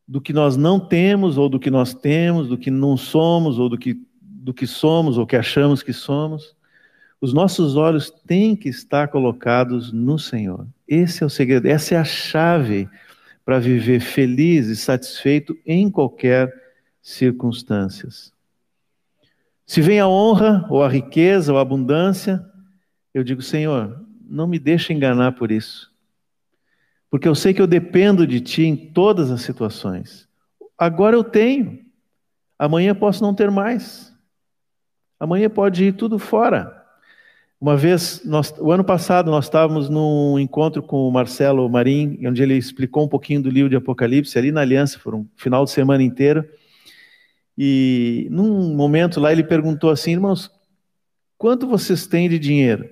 do 0.08 0.20
que 0.20 0.34
nós 0.34 0.58
não 0.58 0.80
temos 0.80 1.38
ou 1.38 1.48
do 1.48 1.60
que 1.60 1.70
nós 1.70 1.94
temos, 1.94 2.48
do 2.48 2.58
que 2.58 2.72
não 2.72 2.98
somos 2.98 3.60
ou 3.60 3.70
do 3.70 3.78
que, 3.78 4.02
do 4.40 4.54
que 4.54 4.66
somos 4.66 5.18
ou 5.18 5.28
que 5.28 5.36
achamos 5.36 5.84
que 5.84 5.94
somos 5.94 6.56
Os 7.22 7.34
nossos 7.34 7.76
olhos 7.76 8.10
têm 8.10 8.56
que 8.56 8.70
estar 8.70 9.10
colocados 9.10 9.92
no 9.92 10.18
Senhor. 10.18 10.66
Esse 10.88 11.22
é 11.22 11.26
o 11.26 11.30
segredo, 11.30 11.68
essa 11.68 11.96
é 11.96 11.98
a 11.98 12.06
chave 12.06 12.88
para 13.44 13.60
viver 13.60 14.00
feliz 14.00 14.68
e 14.68 14.76
satisfeito 14.76 15.58
em 15.66 15.90
qualquer 15.90 16.54
circunstâncias. 17.02 18.32
Se 19.66 19.82
vem 19.82 20.00
a 20.00 20.08
honra, 20.08 20.66
ou 20.70 20.82
a 20.82 20.88
riqueza, 20.88 21.52
ou 21.52 21.60
a 21.60 21.62
abundância, 21.62 22.44
eu 23.14 23.24
digo, 23.24 23.42
Senhor, 23.42 24.06
não 24.28 24.48
me 24.48 24.58
deixe 24.58 24.94
enganar 24.94 25.34
por 25.34 25.52
isso. 25.52 25.92
Porque 27.10 27.28
eu 27.28 27.36
sei 27.36 27.54
que 27.54 27.62
eu 27.62 27.68
dependo 27.68 28.26
de 28.26 28.40
Ti 28.40 28.64
em 28.64 28.76
todas 28.76 29.30
as 29.30 29.42
situações. 29.42 30.28
Agora 30.78 31.16
eu 31.16 31.24
tenho, 31.24 31.84
amanhã 32.58 32.96
posso 32.96 33.22
não 33.22 33.34
ter 33.34 33.52
mais. 33.52 34.09
Amanhã 35.20 35.50
pode 35.50 35.84
ir 35.84 35.94
tudo 35.94 36.18
fora. 36.18 36.80
Uma 37.60 37.76
vez, 37.76 38.22
nós, 38.24 38.54
o 38.58 38.72
ano 38.72 38.86
passado, 38.86 39.30
nós 39.30 39.46
estávamos 39.46 39.90
num 39.90 40.40
encontro 40.40 40.82
com 40.82 41.06
o 41.06 41.12
Marcelo 41.12 41.68
Marim, 41.68 42.18
onde 42.26 42.42
ele 42.42 42.56
explicou 42.56 43.04
um 43.04 43.08
pouquinho 43.10 43.42
do 43.42 43.50
livro 43.50 43.70
de 43.70 43.76
Apocalipse, 43.76 44.38
ali 44.38 44.50
na 44.50 44.62
Aliança, 44.62 44.98
por 44.98 45.14
um 45.14 45.26
final 45.36 45.66
de 45.66 45.72
semana 45.72 46.02
inteiro. 46.02 46.48
E 47.58 48.30
num 48.32 48.74
momento 48.74 49.20
lá 49.20 49.34
ele 49.34 49.44
perguntou 49.44 49.90
assim, 49.90 50.12
irmãos, 50.12 50.50
quanto 51.38 51.68
vocês 51.68 52.08
têm 52.08 52.30
de 52.30 52.40
dinheiro? 52.40 52.90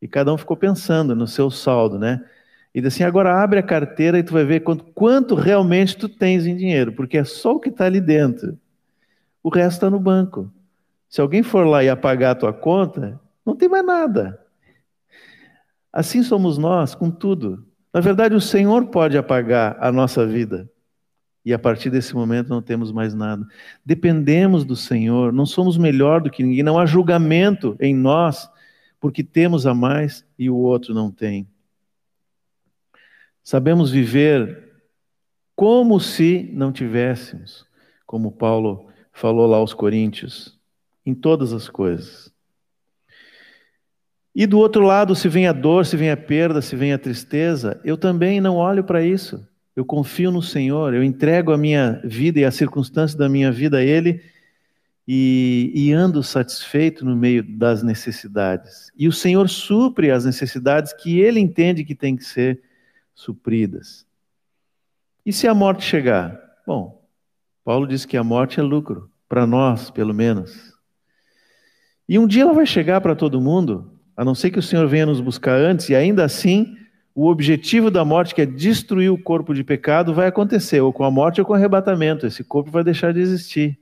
E 0.00 0.06
cada 0.06 0.32
um 0.32 0.38
ficou 0.38 0.56
pensando 0.56 1.16
no 1.16 1.26
seu 1.26 1.50
saldo, 1.50 1.98
né? 1.98 2.24
E 2.72 2.80
disse 2.80 3.02
assim, 3.02 3.04
agora 3.04 3.42
abre 3.42 3.58
a 3.58 3.62
carteira 3.64 4.16
e 4.16 4.22
tu 4.22 4.32
vai 4.32 4.44
ver 4.44 4.60
quanto, 4.60 4.84
quanto 4.94 5.34
realmente 5.34 5.96
tu 5.96 6.08
tens 6.08 6.46
em 6.46 6.54
dinheiro, 6.54 6.92
porque 6.92 7.18
é 7.18 7.24
só 7.24 7.56
o 7.56 7.60
que 7.60 7.68
está 7.68 7.86
ali 7.86 8.00
dentro. 8.00 8.56
O 9.42 9.48
resto 9.48 9.78
está 9.78 9.90
no 9.90 9.98
banco. 9.98 10.48
Se 11.12 11.20
alguém 11.20 11.42
for 11.42 11.66
lá 11.66 11.84
e 11.84 11.90
apagar 11.90 12.30
a 12.30 12.34
tua 12.34 12.54
conta, 12.54 13.20
não 13.44 13.54
tem 13.54 13.68
mais 13.68 13.84
nada. 13.84 14.42
Assim 15.92 16.22
somos 16.22 16.56
nós 16.56 16.94
com 16.94 17.10
tudo. 17.10 17.66
Na 17.92 18.00
verdade, 18.00 18.34
o 18.34 18.40
Senhor 18.40 18.86
pode 18.86 19.18
apagar 19.18 19.76
a 19.78 19.92
nossa 19.92 20.26
vida. 20.26 20.70
E 21.44 21.52
a 21.52 21.58
partir 21.58 21.90
desse 21.90 22.14
momento 22.14 22.48
não 22.48 22.62
temos 22.62 22.90
mais 22.90 23.12
nada. 23.12 23.46
Dependemos 23.84 24.64
do 24.64 24.74
Senhor, 24.74 25.34
não 25.34 25.44
somos 25.44 25.76
melhor 25.76 26.22
do 26.22 26.30
que 26.30 26.42
ninguém, 26.42 26.62
não 26.62 26.78
há 26.78 26.86
julgamento 26.86 27.76
em 27.78 27.94
nós, 27.94 28.50
porque 28.98 29.22
temos 29.22 29.66
a 29.66 29.74
mais 29.74 30.26
e 30.38 30.48
o 30.48 30.56
outro 30.56 30.94
não 30.94 31.10
tem. 31.10 31.46
Sabemos 33.44 33.90
viver 33.90 34.80
como 35.54 36.00
se 36.00 36.48
não 36.54 36.72
tivéssemos, 36.72 37.66
como 38.06 38.32
Paulo 38.32 38.88
falou 39.12 39.46
lá 39.46 39.58
aos 39.58 39.74
Coríntios, 39.74 40.58
em 41.04 41.14
todas 41.14 41.52
as 41.52 41.68
coisas. 41.68 42.32
E 44.34 44.46
do 44.46 44.58
outro 44.58 44.82
lado, 44.82 45.14
se 45.14 45.28
vem 45.28 45.46
a 45.46 45.52
dor, 45.52 45.84
se 45.84 45.96
vem 45.96 46.10
a 46.10 46.16
perda, 46.16 46.62
se 46.62 46.74
vem 46.74 46.92
a 46.92 46.98
tristeza, 46.98 47.80
eu 47.84 47.98
também 47.98 48.40
não 48.40 48.56
olho 48.56 48.82
para 48.82 49.04
isso. 49.04 49.46
Eu 49.76 49.84
confio 49.84 50.30
no 50.30 50.42
Senhor, 50.42 50.94
eu 50.94 51.02
entrego 51.02 51.52
a 51.52 51.58
minha 51.58 52.00
vida 52.04 52.40
e 52.40 52.44
as 52.44 52.54
circunstâncias 52.54 53.18
da 53.18 53.28
minha 53.28 53.50
vida 53.52 53.78
a 53.78 53.82
Ele 53.82 54.22
e, 55.06 55.72
e 55.74 55.92
ando 55.92 56.22
satisfeito 56.22 57.04
no 57.04 57.16
meio 57.16 57.42
das 57.42 57.82
necessidades. 57.82 58.90
E 58.96 59.08
o 59.08 59.12
Senhor 59.12 59.48
supre 59.48 60.10
as 60.10 60.24
necessidades 60.24 60.92
que 60.92 61.20
Ele 61.20 61.40
entende 61.40 61.84
que 61.84 61.94
tem 61.94 62.16
que 62.16 62.24
ser 62.24 62.62
supridas. 63.14 64.06
E 65.24 65.32
se 65.32 65.46
a 65.46 65.54
morte 65.54 65.84
chegar? 65.84 66.40
Bom, 66.66 67.02
Paulo 67.64 67.86
diz 67.86 68.04
que 68.04 68.16
a 68.16 68.24
morte 68.24 68.60
é 68.60 68.62
lucro, 68.62 69.10
para 69.28 69.46
nós, 69.46 69.90
pelo 69.90 70.12
menos. 70.12 70.71
E 72.12 72.18
um 72.18 72.26
dia 72.26 72.42
ela 72.42 72.52
vai 72.52 72.66
chegar 72.66 73.00
para 73.00 73.16
todo 73.16 73.40
mundo, 73.40 73.90
a 74.14 74.22
não 74.22 74.34
ser 74.34 74.50
que 74.50 74.58
o 74.58 74.62
Senhor 74.62 74.86
venha 74.86 75.06
nos 75.06 75.18
buscar 75.18 75.56
antes, 75.58 75.88
e 75.88 75.94
ainda 75.94 76.22
assim, 76.22 76.76
o 77.14 77.26
objetivo 77.26 77.90
da 77.90 78.04
morte, 78.04 78.34
que 78.34 78.42
é 78.42 78.44
destruir 78.44 79.10
o 79.10 79.16
corpo 79.16 79.54
de 79.54 79.64
pecado, 79.64 80.12
vai 80.12 80.26
acontecer, 80.26 80.82
ou 80.82 80.92
com 80.92 81.04
a 81.04 81.10
morte 81.10 81.40
ou 81.40 81.46
com 81.46 81.54
o 81.54 81.56
arrebatamento. 81.56 82.26
Esse 82.26 82.44
corpo 82.44 82.70
vai 82.70 82.84
deixar 82.84 83.14
de 83.14 83.20
existir. 83.20 83.78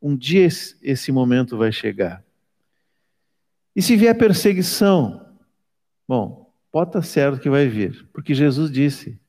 Um 0.00 0.14
dia 0.14 0.46
esse 0.46 1.10
momento 1.10 1.56
vai 1.56 1.72
chegar. 1.72 2.22
E 3.74 3.82
se 3.82 3.96
vier 3.96 4.16
perseguição? 4.16 5.26
Bom, 6.06 6.52
pode 6.70 6.90
estar 6.90 7.02
certo 7.02 7.40
que 7.40 7.50
vai 7.50 7.66
vir, 7.66 8.06
porque 8.12 8.34
Jesus 8.34 8.70
disse. 8.70 9.20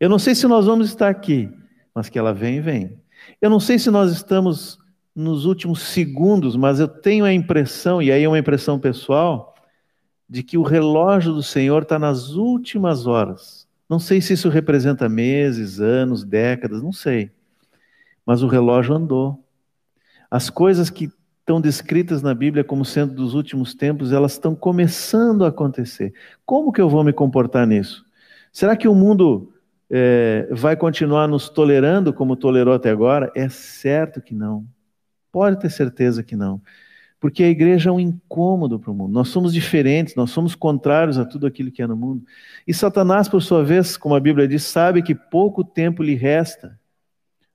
Eu 0.00 0.08
não 0.08 0.18
sei 0.18 0.34
se 0.34 0.46
nós 0.46 0.64
vamos 0.64 0.88
estar 0.88 1.10
aqui, 1.10 1.50
mas 1.94 2.08
que 2.08 2.18
ela 2.18 2.32
vem, 2.32 2.62
vem. 2.62 2.98
Eu 3.42 3.50
não 3.50 3.60
sei 3.60 3.78
se 3.78 3.90
nós 3.90 4.10
estamos 4.10 4.81
nos 5.14 5.44
últimos 5.44 5.82
segundos, 5.82 6.56
mas 6.56 6.80
eu 6.80 6.88
tenho 6.88 7.24
a 7.24 7.32
impressão, 7.32 8.00
e 8.00 8.10
aí 8.10 8.24
é 8.24 8.28
uma 8.28 8.38
impressão 8.38 8.78
pessoal, 8.78 9.54
de 10.28 10.42
que 10.42 10.56
o 10.56 10.62
relógio 10.62 11.32
do 11.34 11.42
Senhor 11.42 11.82
está 11.82 11.98
nas 11.98 12.30
últimas 12.30 13.06
horas. 13.06 13.68
Não 13.88 13.98
sei 13.98 14.22
se 14.22 14.32
isso 14.32 14.48
representa 14.48 15.08
meses, 15.08 15.78
anos, 15.78 16.24
décadas, 16.24 16.82
não 16.82 16.92
sei. 16.92 17.30
Mas 18.24 18.42
o 18.42 18.46
relógio 18.46 18.94
andou. 18.94 19.44
As 20.30 20.48
coisas 20.48 20.88
que 20.88 21.10
estão 21.40 21.60
descritas 21.60 22.22
na 22.22 22.32
Bíblia 22.32 22.64
como 22.64 22.84
sendo 22.84 23.14
dos 23.14 23.34
últimos 23.34 23.74
tempos, 23.74 24.12
elas 24.12 24.32
estão 24.32 24.54
começando 24.54 25.44
a 25.44 25.48
acontecer. 25.48 26.14
Como 26.46 26.72
que 26.72 26.80
eu 26.80 26.88
vou 26.88 27.04
me 27.04 27.12
comportar 27.12 27.66
nisso? 27.66 28.02
Será 28.50 28.74
que 28.74 28.88
o 28.88 28.94
mundo 28.94 29.52
é, 29.90 30.48
vai 30.50 30.76
continuar 30.76 31.28
nos 31.28 31.50
tolerando 31.50 32.14
como 32.14 32.36
tolerou 32.36 32.72
até 32.72 32.88
agora? 32.88 33.30
É 33.34 33.48
certo 33.50 34.22
que 34.22 34.34
não. 34.34 34.64
Pode 35.32 35.58
ter 35.58 35.70
certeza 35.70 36.22
que 36.22 36.36
não. 36.36 36.60
Porque 37.18 37.42
a 37.42 37.48
igreja 37.48 37.88
é 37.88 37.92
um 37.92 38.00
incômodo 38.00 38.78
para 38.78 38.90
o 38.90 38.94
mundo. 38.94 39.12
Nós 39.12 39.28
somos 39.28 39.54
diferentes, 39.54 40.14
nós 40.14 40.30
somos 40.30 40.54
contrários 40.54 41.18
a 41.18 41.24
tudo 41.24 41.46
aquilo 41.46 41.70
que 41.70 41.80
é 41.80 41.86
no 41.86 41.96
mundo. 41.96 42.24
E 42.66 42.74
Satanás, 42.74 43.28
por 43.28 43.40
sua 43.40 43.64
vez, 43.64 43.96
como 43.96 44.14
a 44.14 44.20
Bíblia 44.20 44.46
diz, 44.46 44.64
sabe 44.64 45.02
que 45.02 45.14
pouco 45.14 45.64
tempo 45.64 46.02
lhe 46.02 46.14
resta. 46.14 46.78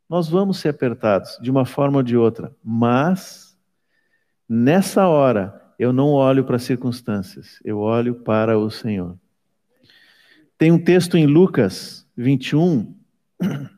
Nós 0.10 0.30
vamos 0.30 0.60
ser 0.60 0.70
apertados, 0.70 1.38
de 1.42 1.52
uma 1.52 1.66
forma 1.66 1.98
ou 1.98 2.04
de 2.04 2.16
outra. 2.16 2.56
Mas, 2.64 3.58
nessa 4.48 5.06
hora, 5.06 5.62
eu 5.78 5.92
não 5.92 6.12
olho 6.12 6.46
para 6.46 6.56
as 6.56 6.64
circunstâncias, 6.64 7.60
eu 7.64 7.80
olho 7.80 8.16
para 8.16 8.58
o 8.58 8.72
Senhor. 8.72 9.18
Tem 10.58 10.72
um 10.72 10.80
texto 10.80 11.18
em 11.18 11.28
Lucas 11.28 12.08
21, 12.16 12.96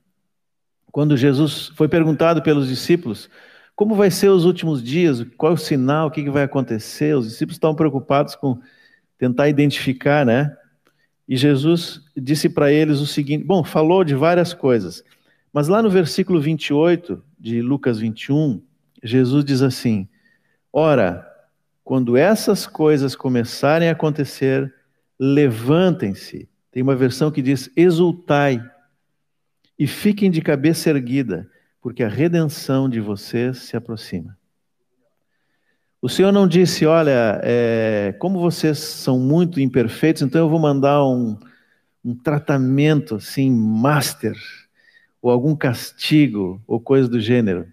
quando 0.91 1.17
Jesus 1.17 1.71
foi 1.75 1.89
perguntado 1.89 2.41
pelos 2.41 2.67
discípulos 2.67 3.29
como 3.79 3.95
vai 3.95 4.11
ser 4.11 4.27
os 4.27 4.43
últimos 4.43 4.83
dias? 4.83 5.25
Qual 5.37 5.53
é 5.53 5.55
o 5.55 5.57
sinal? 5.57 6.09
O 6.09 6.11
que 6.11 6.29
vai 6.29 6.43
acontecer? 6.43 7.15
Os 7.15 7.29
discípulos 7.29 7.55
estão 7.55 7.73
preocupados 7.73 8.35
com 8.35 8.59
tentar 9.17 9.47
identificar, 9.47 10.25
né? 10.25 10.53
E 11.25 11.37
Jesus 11.37 12.01
disse 12.13 12.49
para 12.49 12.73
eles 12.73 12.99
o 12.99 13.07
seguinte: 13.07 13.45
bom, 13.45 13.63
falou 13.63 14.03
de 14.03 14.13
várias 14.13 14.53
coisas, 14.53 15.01
mas 15.53 15.69
lá 15.69 15.81
no 15.81 15.89
versículo 15.89 16.41
28 16.41 17.23
de 17.39 17.61
Lucas 17.61 17.99
21, 17.99 18.61
Jesus 19.01 19.45
diz 19.45 19.61
assim: 19.61 20.09
Ora, 20.73 21.25
quando 21.81 22.17
essas 22.17 22.67
coisas 22.67 23.15
começarem 23.15 23.87
a 23.87 23.93
acontecer, 23.93 24.73
levantem-se. 25.17 26.49
Tem 26.69 26.83
uma 26.83 26.97
versão 26.97 27.31
que 27.31 27.41
diz: 27.41 27.71
exultai 27.77 28.61
e 29.79 29.87
fiquem 29.87 30.29
de 30.29 30.41
cabeça 30.41 30.89
erguida 30.89 31.49
porque 31.81 32.03
a 32.03 32.09
redenção 32.09 32.89
de 32.89 32.99
vocês 32.99 33.59
se 33.59 33.77
aproxima. 33.77 34.37
O 36.01 36.07
Senhor 36.07 36.31
não 36.31 36.47
disse, 36.47 36.85
olha, 36.85 37.41
é, 37.43 38.15
como 38.19 38.39
vocês 38.39 38.77
são 38.79 39.19
muito 39.19 39.59
imperfeitos, 39.59 40.21
então 40.21 40.39
eu 40.39 40.49
vou 40.49 40.59
mandar 40.59 41.05
um, 41.05 41.37
um 42.03 42.15
tratamento 42.15 43.15
assim, 43.15 43.51
master, 43.51 44.37
ou 45.21 45.29
algum 45.29 45.55
castigo, 45.55 46.61
ou 46.65 46.79
coisa 46.79 47.09
do 47.09 47.19
gênero. 47.19 47.67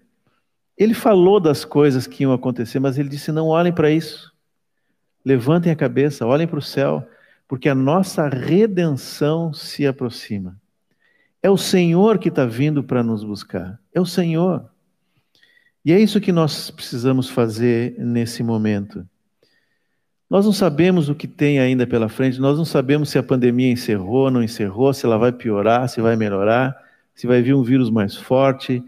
Ele 0.77 0.93
falou 0.93 1.39
das 1.39 1.63
coisas 1.63 2.05
que 2.05 2.23
iam 2.23 2.33
acontecer, 2.33 2.79
mas 2.79 2.97
ele 2.97 3.09
disse: 3.09 3.31
não 3.31 3.47
olhem 3.47 3.73
para 3.73 3.89
isso. 3.89 4.33
Levantem 5.25 5.71
a 5.71 5.75
cabeça, 5.75 6.25
olhem 6.25 6.47
para 6.47 6.59
o 6.59 6.61
céu, 6.61 7.07
porque 7.47 7.67
a 7.69 7.75
nossa 7.75 8.27
redenção 8.27 9.53
se 9.53 9.87
aproxima. 9.87 10.59
É 11.47 11.49
o 11.49 11.55
Senhor 11.55 12.19
que 12.19 12.27
está 12.27 12.45
vindo 12.45 12.83
para 12.83 13.01
nos 13.01 13.23
buscar. 13.23 13.79
É 13.95 14.01
o 14.01 14.05
Senhor. 14.05 14.69
E 15.85 15.93
é 15.93 15.97
isso 15.97 16.19
que 16.19 16.33
nós 16.33 16.69
precisamos 16.69 17.29
fazer 17.29 17.95
nesse 17.97 18.43
momento. 18.43 19.07
Nós 20.29 20.43
não 20.43 20.51
sabemos 20.51 21.07
o 21.07 21.15
que 21.15 21.25
tem 21.25 21.57
ainda 21.57 21.87
pela 21.87 22.09
frente, 22.09 22.37
nós 22.37 22.57
não 22.57 22.65
sabemos 22.65 23.11
se 23.11 23.17
a 23.17 23.23
pandemia 23.23 23.71
encerrou, 23.71 24.29
não 24.29 24.43
encerrou, 24.43 24.93
se 24.93 25.05
ela 25.05 25.17
vai 25.17 25.31
piorar, 25.31 25.87
se 25.87 26.01
vai 26.01 26.17
melhorar, 26.17 26.75
se 27.15 27.25
vai 27.25 27.41
vir 27.41 27.55
um 27.55 27.63
vírus 27.63 27.89
mais 27.89 28.13
forte, 28.13 28.83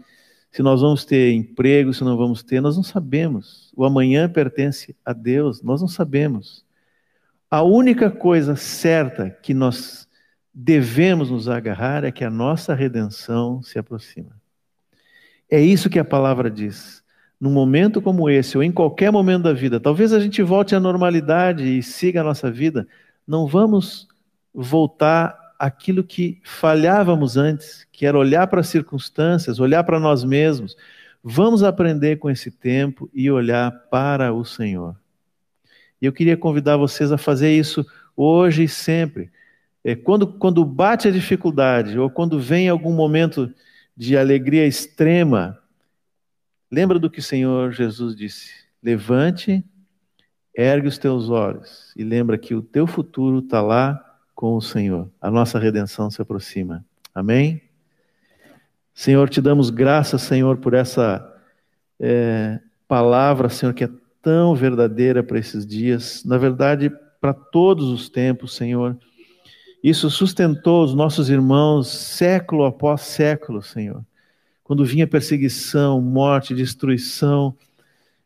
se 0.52 0.62
nós 0.62 0.82
vamos 0.82 1.06
ter 1.06 1.32
emprego, 1.32 1.94
se 1.94 2.04
não 2.04 2.14
vamos 2.14 2.42
ter, 2.42 2.60
nós 2.60 2.76
não 2.76 2.82
sabemos. 2.82 3.72
O 3.74 3.86
amanhã 3.86 4.28
pertence 4.28 4.94
a 5.02 5.14
Deus, 5.14 5.62
nós 5.62 5.80
não 5.80 5.88
sabemos. 5.88 6.62
A 7.50 7.62
única 7.62 8.10
coisa 8.10 8.54
certa 8.54 9.30
que 9.30 9.54
nós 9.54 10.09
devemos 10.52 11.30
nos 11.30 11.48
agarrar 11.48 12.04
é 12.04 12.12
que 12.12 12.24
a 12.24 12.30
nossa 12.30 12.74
redenção 12.74 13.62
se 13.62 13.78
aproxima. 13.78 14.40
É 15.50 15.60
isso 15.60 15.90
que 15.90 15.98
a 15.98 16.04
palavra 16.04 16.50
diz. 16.50 17.00
num 17.40 17.50
momento 17.50 18.02
como 18.02 18.28
esse, 18.28 18.58
ou 18.58 18.62
em 18.62 18.70
qualquer 18.70 19.10
momento 19.10 19.44
da 19.44 19.54
vida, 19.54 19.80
talvez 19.80 20.12
a 20.12 20.20
gente 20.20 20.42
volte 20.42 20.74
à 20.74 20.80
normalidade 20.80 21.64
e 21.64 21.82
siga 21.82 22.20
a 22.20 22.24
nossa 22.24 22.50
vida, 22.50 22.86
não 23.26 23.46
vamos 23.46 24.06
voltar 24.52 25.54
àquilo 25.58 26.04
que 26.04 26.38
falhávamos 26.44 27.38
antes, 27.38 27.86
que 27.92 28.04
era 28.04 28.18
olhar 28.18 28.46
para 28.46 28.60
as 28.60 28.68
circunstâncias, 28.68 29.58
olhar 29.58 29.84
para 29.84 29.98
nós 29.98 30.22
mesmos. 30.22 30.76
Vamos 31.24 31.62
aprender 31.62 32.16
com 32.16 32.30
esse 32.30 32.50
tempo 32.50 33.10
e 33.12 33.30
olhar 33.30 33.70
para 33.90 34.32
o 34.32 34.44
Senhor. 34.44 34.94
E 36.00 36.06
eu 36.06 36.12
queria 36.12 36.36
convidar 36.36 36.76
vocês 36.76 37.12
a 37.12 37.18
fazer 37.18 37.52
isso 37.52 37.86
hoje 38.16 38.64
e 38.64 38.68
sempre. 38.68 39.30
É, 39.84 39.94
quando, 39.94 40.26
quando 40.26 40.64
bate 40.64 41.08
a 41.08 41.10
dificuldade, 41.10 41.98
ou 41.98 42.10
quando 42.10 42.38
vem 42.38 42.68
algum 42.68 42.92
momento 42.92 43.52
de 43.96 44.16
alegria 44.16 44.66
extrema, 44.66 45.58
lembra 46.70 46.98
do 46.98 47.10
que 47.10 47.18
o 47.18 47.22
Senhor 47.22 47.72
Jesus 47.72 48.14
disse: 48.14 48.50
levante, 48.82 49.64
ergue 50.54 50.88
os 50.88 50.98
teus 50.98 51.28
olhos 51.28 51.92
e 51.96 52.04
lembra 52.04 52.38
que 52.38 52.54
o 52.54 52.62
teu 52.62 52.86
futuro 52.86 53.38
está 53.38 53.62
lá 53.62 54.18
com 54.34 54.56
o 54.56 54.60
Senhor. 54.60 55.10
A 55.20 55.30
nossa 55.30 55.58
redenção 55.58 56.10
se 56.10 56.20
aproxima. 56.20 56.84
Amém? 57.14 57.62
Senhor, 58.94 59.28
te 59.28 59.40
damos 59.40 59.70
graças, 59.70 60.22
Senhor, 60.22 60.58
por 60.58 60.74
essa 60.74 61.26
é, 61.98 62.60
palavra, 62.86 63.48
Senhor, 63.48 63.72
que 63.72 63.84
é 63.84 63.90
tão 64.22 64.54
verdadeira 64.54 65.22
para 65.22 65.38
esses 65.38 65.66
dias. 65.66 66.24
Na 66.24 66.36
verdade, 66.36 66.90
para 67.20 67.32
todos 67.32 67.88
os 67.88 68.08
tempos, 68.08 68.54
Senhor. 68.54 68.98
Isso 69.82 70.10
sustentou 70.10 70.84
os 70.84 70.94
nossos 70.94 71.30
irmãos 71.30 71.88
século 71.88 72.64
após 72.64 73.00
século, 73.02 73.62
Senhor. 73.62 74.04
Quando 74.62 74.84
vinha 74.84 75.06
perseguição, 75.06 76.00
morte, 76.00 76.54
destruição, 76.54 77.56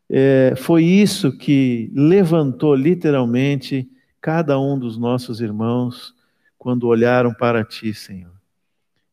é, 0.09 0.53
foi 0.57 0.83
isso 0.83 1.35
que 1.35 1.89
levantou 1.93 2.75
literalmente 2.75 3.89
cada 4.21 4.59
um 4.59 4.77
dos 4.77 4.97
nossos 4.97 5.39
irmãos 5.39 6.13
quando 6.57 6.87
olharam 6.87 7.33
para 7.33 7.63
ti, 7.63 7.93
Senhor. 7.93 8.33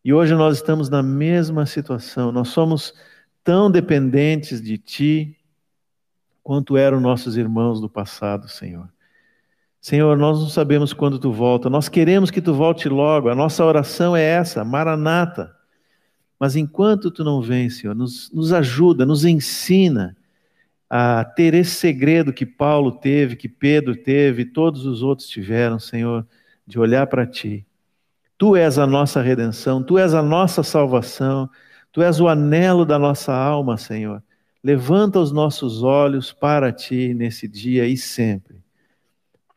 E 0.04 0.12
hoje 0.12 0.34
nós 0.34 0.56
estamos 0.56 0.88
na 0.88 1.02
mesma 1.02 1.64
situação, 1.64 2.32
nós 2.32 2.48
somos 2.48 2.92
tão 3.44 3.70
dependentes 3.70 4.60
de 4.60 4.76
ti 4.76 5.36
quanto 6.42 6.76
eram 6.76 7.00
nossos 7.00 7.36
irmãos 7.36 7.80
do 7.80 7.88
passado, 7.88 8.48
Senhor. 8.48 8.88
Senhor, 9.82 10.16
nós 10.16 10.38
não 10.38 10.48
sabemos 10.48 10.92
quando 10.92 11.18
tu 11.18 11.32
volta, 11.32 11.68
nós 11.68 11.88
queremos 11.88 12.30
que 12.30 12.40
tu 12.40 12.54
volte 12.54 12.88
logo, 12.88 13.28
a 13.28 13.34
nossa 13.34 13.64
oração 13.64 14.14
é 14.14 14.22
essa, 14.22 14.64
Maranata. 14.64 15.52
Mas 16.38 16.54
enquanto 16.54 17.10
tu 17.10 17.24
não 17.24 17.42
vem, 17.42 17.68
Senhor, 17.68 17.92
nos, 17.92 18.30
nos 18.32 18.52
ajuda, 18.52 19.04
nos 19.04 19.24
ensina 19.24 20.16
a 20.88 21.24
ter 21.24 21.52
esse 21.54 21.72
segredo 21.72 22.32
que 22.32 22.46
Paulo 22.46 22.92
teve, 22.92 23.34
que 23.34 23.48
Pedro 23.48 23.96
teve, 23.96 24.44
todos 24.44 24.86
os 24.86 25.02
outros 25.02 25.26
tiveram, 25.26 25.80
Senhor, 25.80 26.24
de 26.64 26.78
olhar 26.78 27.08
para 27.08 27.26
ti. 27.26 27.66
Tu 28.38 28.54
és 28.54 28.78
a 28.78 28.86
nossa 28.86 29.20
redenção, 29.20 29.82
tu 29.82 29.98
és 29.98 30.14
a 30.14 30.22
nossa 30.22 30.62
salvação, 30.62 31.50
tu 31.90 32.02
és 32.02 32.20
o 32.20 32.28
anelo 32.28 32.86
da 32.86 33.00
nossa 33.00 33.34
alma, 33.34 33.76
Senhor. 33.76 34.22
Levanta 34.62 35.18
os 35.18 35.32
nossos 35.32 35.82
olhos 35.82 36.32
para 36.32 36.70
ti 36.70 37.12
nesse 37.14 37.48
dia 37.48 37.84
e 37.84 37.96
sempre 37.96 38.61